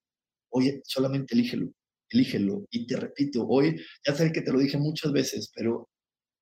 [0.49, 1.73] Oye, solamente elígelo,
[2.09, 2.67] elígelo.
[2.69, 3.75] Y te repito, hoy,
[4.05, 5.89] ya sé que te lo dije muchas veces, pero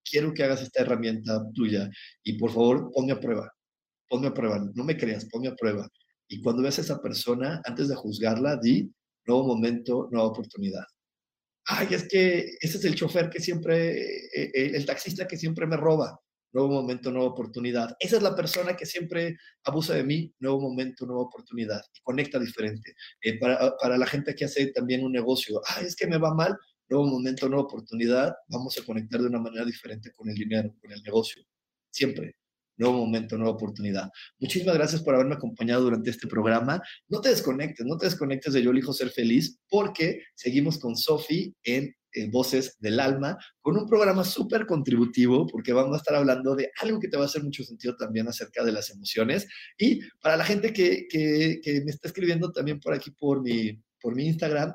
[0.03, 1.89] quiero que hagas esta herramienta tuya
[2.25, 3.49] y por favor ponme a prueba,
[4.09, 5.87] ponme a prueba, no me creas, ponme a prueba.
[6.27, 8.93] Y cuando veas a esa persona, antes de juzgarla, di,
[9.25, 10.83] nuevo momento, nueva oportunidad
[11.65, 13.91] ay, es que ese es el chofer que siempre,
[14.25, 16.19] eh, eh, el taxista que siempre me roba,
[16.51, 17.95] nuevo momento, nueva oportunidad.
[17.99, 21.81] Esa es la persona que siempre abusa de mí, nuevo momento, nueva oportunidad.
[21.95, 22.95] Y conecta diferente.
[23.21, 26.33] Eh, para, para, la gente que hace también un negocio, ay, es que me va
[26.33, 26.57] mal,
[26.89, 30.91] nuevo momento, nueva oportunidad, vamos a conectar de una manera diferente con el dinero, con
[30.91, 31.43] el negocio.
[31.89, 32.35] Siempre
[32.77, 34.09] nuevo momento, nueva oportunidad.
[34.39, 36.81] Muchísimas gracias por haberme acompañado durante este programa.
[37.07, 41.55] No te desconectes, no te desconectes de Yo elijo ser feliz porque seguimos con Sofi
[41.63, 41.95] en,
[42.29, 46.99] Voces del Alma con un programa súper contributivo porque vamos a estar hablando de algo
[46.99, 49.47] que te va a hacer mucho sentido también acerca de las emociones.
[49.79, 53.81] Y para la gente que, que, que me está escribiendo también por aquí por mi,
[53.99, 54.71] por mi Instagram,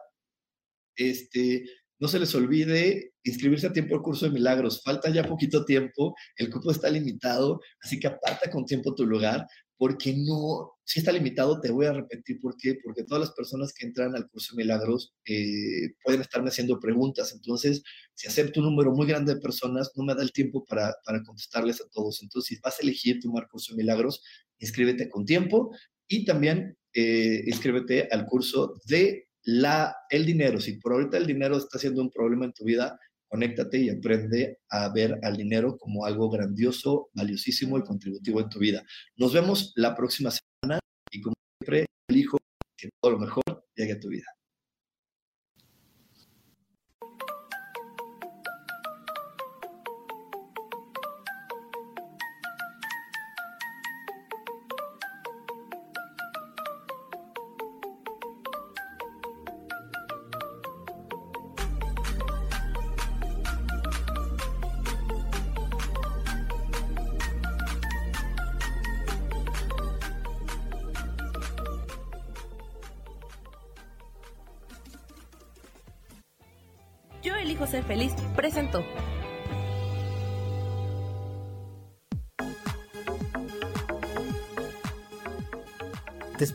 [0.97, 1.65] este,
[1.99, 4.83] no se les olvide inscribirse a tiempo al curso de milagros.
[4.83, 9.47] Falta ya poquito tiempo, el cupo está limitado, así que aparta con tiempo tu lugar,
[9.77, 13.73] porque no, si está limitado, te voy a repetir por qué, porque todas las personas
[13.73, 17.33] que entran al curso de milagros eh, pueden estarme haciendo preguntas.
[17.33, 17.83] Entonces,
[18.13, 21.23] si acepto un número muy grande de personas, no me da el tiempo para, para
[21.23, 22.21] contestarles a todos.
[22.23, 24.21] Entonces, si vas a elegir tomar curso de milagros,
[24.59, 25.71] inscríbete con tiempo
[26.09, 31.57] y también eh, inscríbete al curso de la, el dinero, si por ahorita el dinero
[31.57, 36.05] está siendo un problema en tu vida, conéctate y aprende a ver al dinero como
[36.05, 38.83] algo grandioso, valiosísimo y contributivo en tu vida.
[39.17, 40.81] Nos vemos la próxima semana
[41.11, 42.39] y como siempre, elijo
[42.77, 43.43] que todo lo mejor
[43.77, 44.27] llegue a tu vida.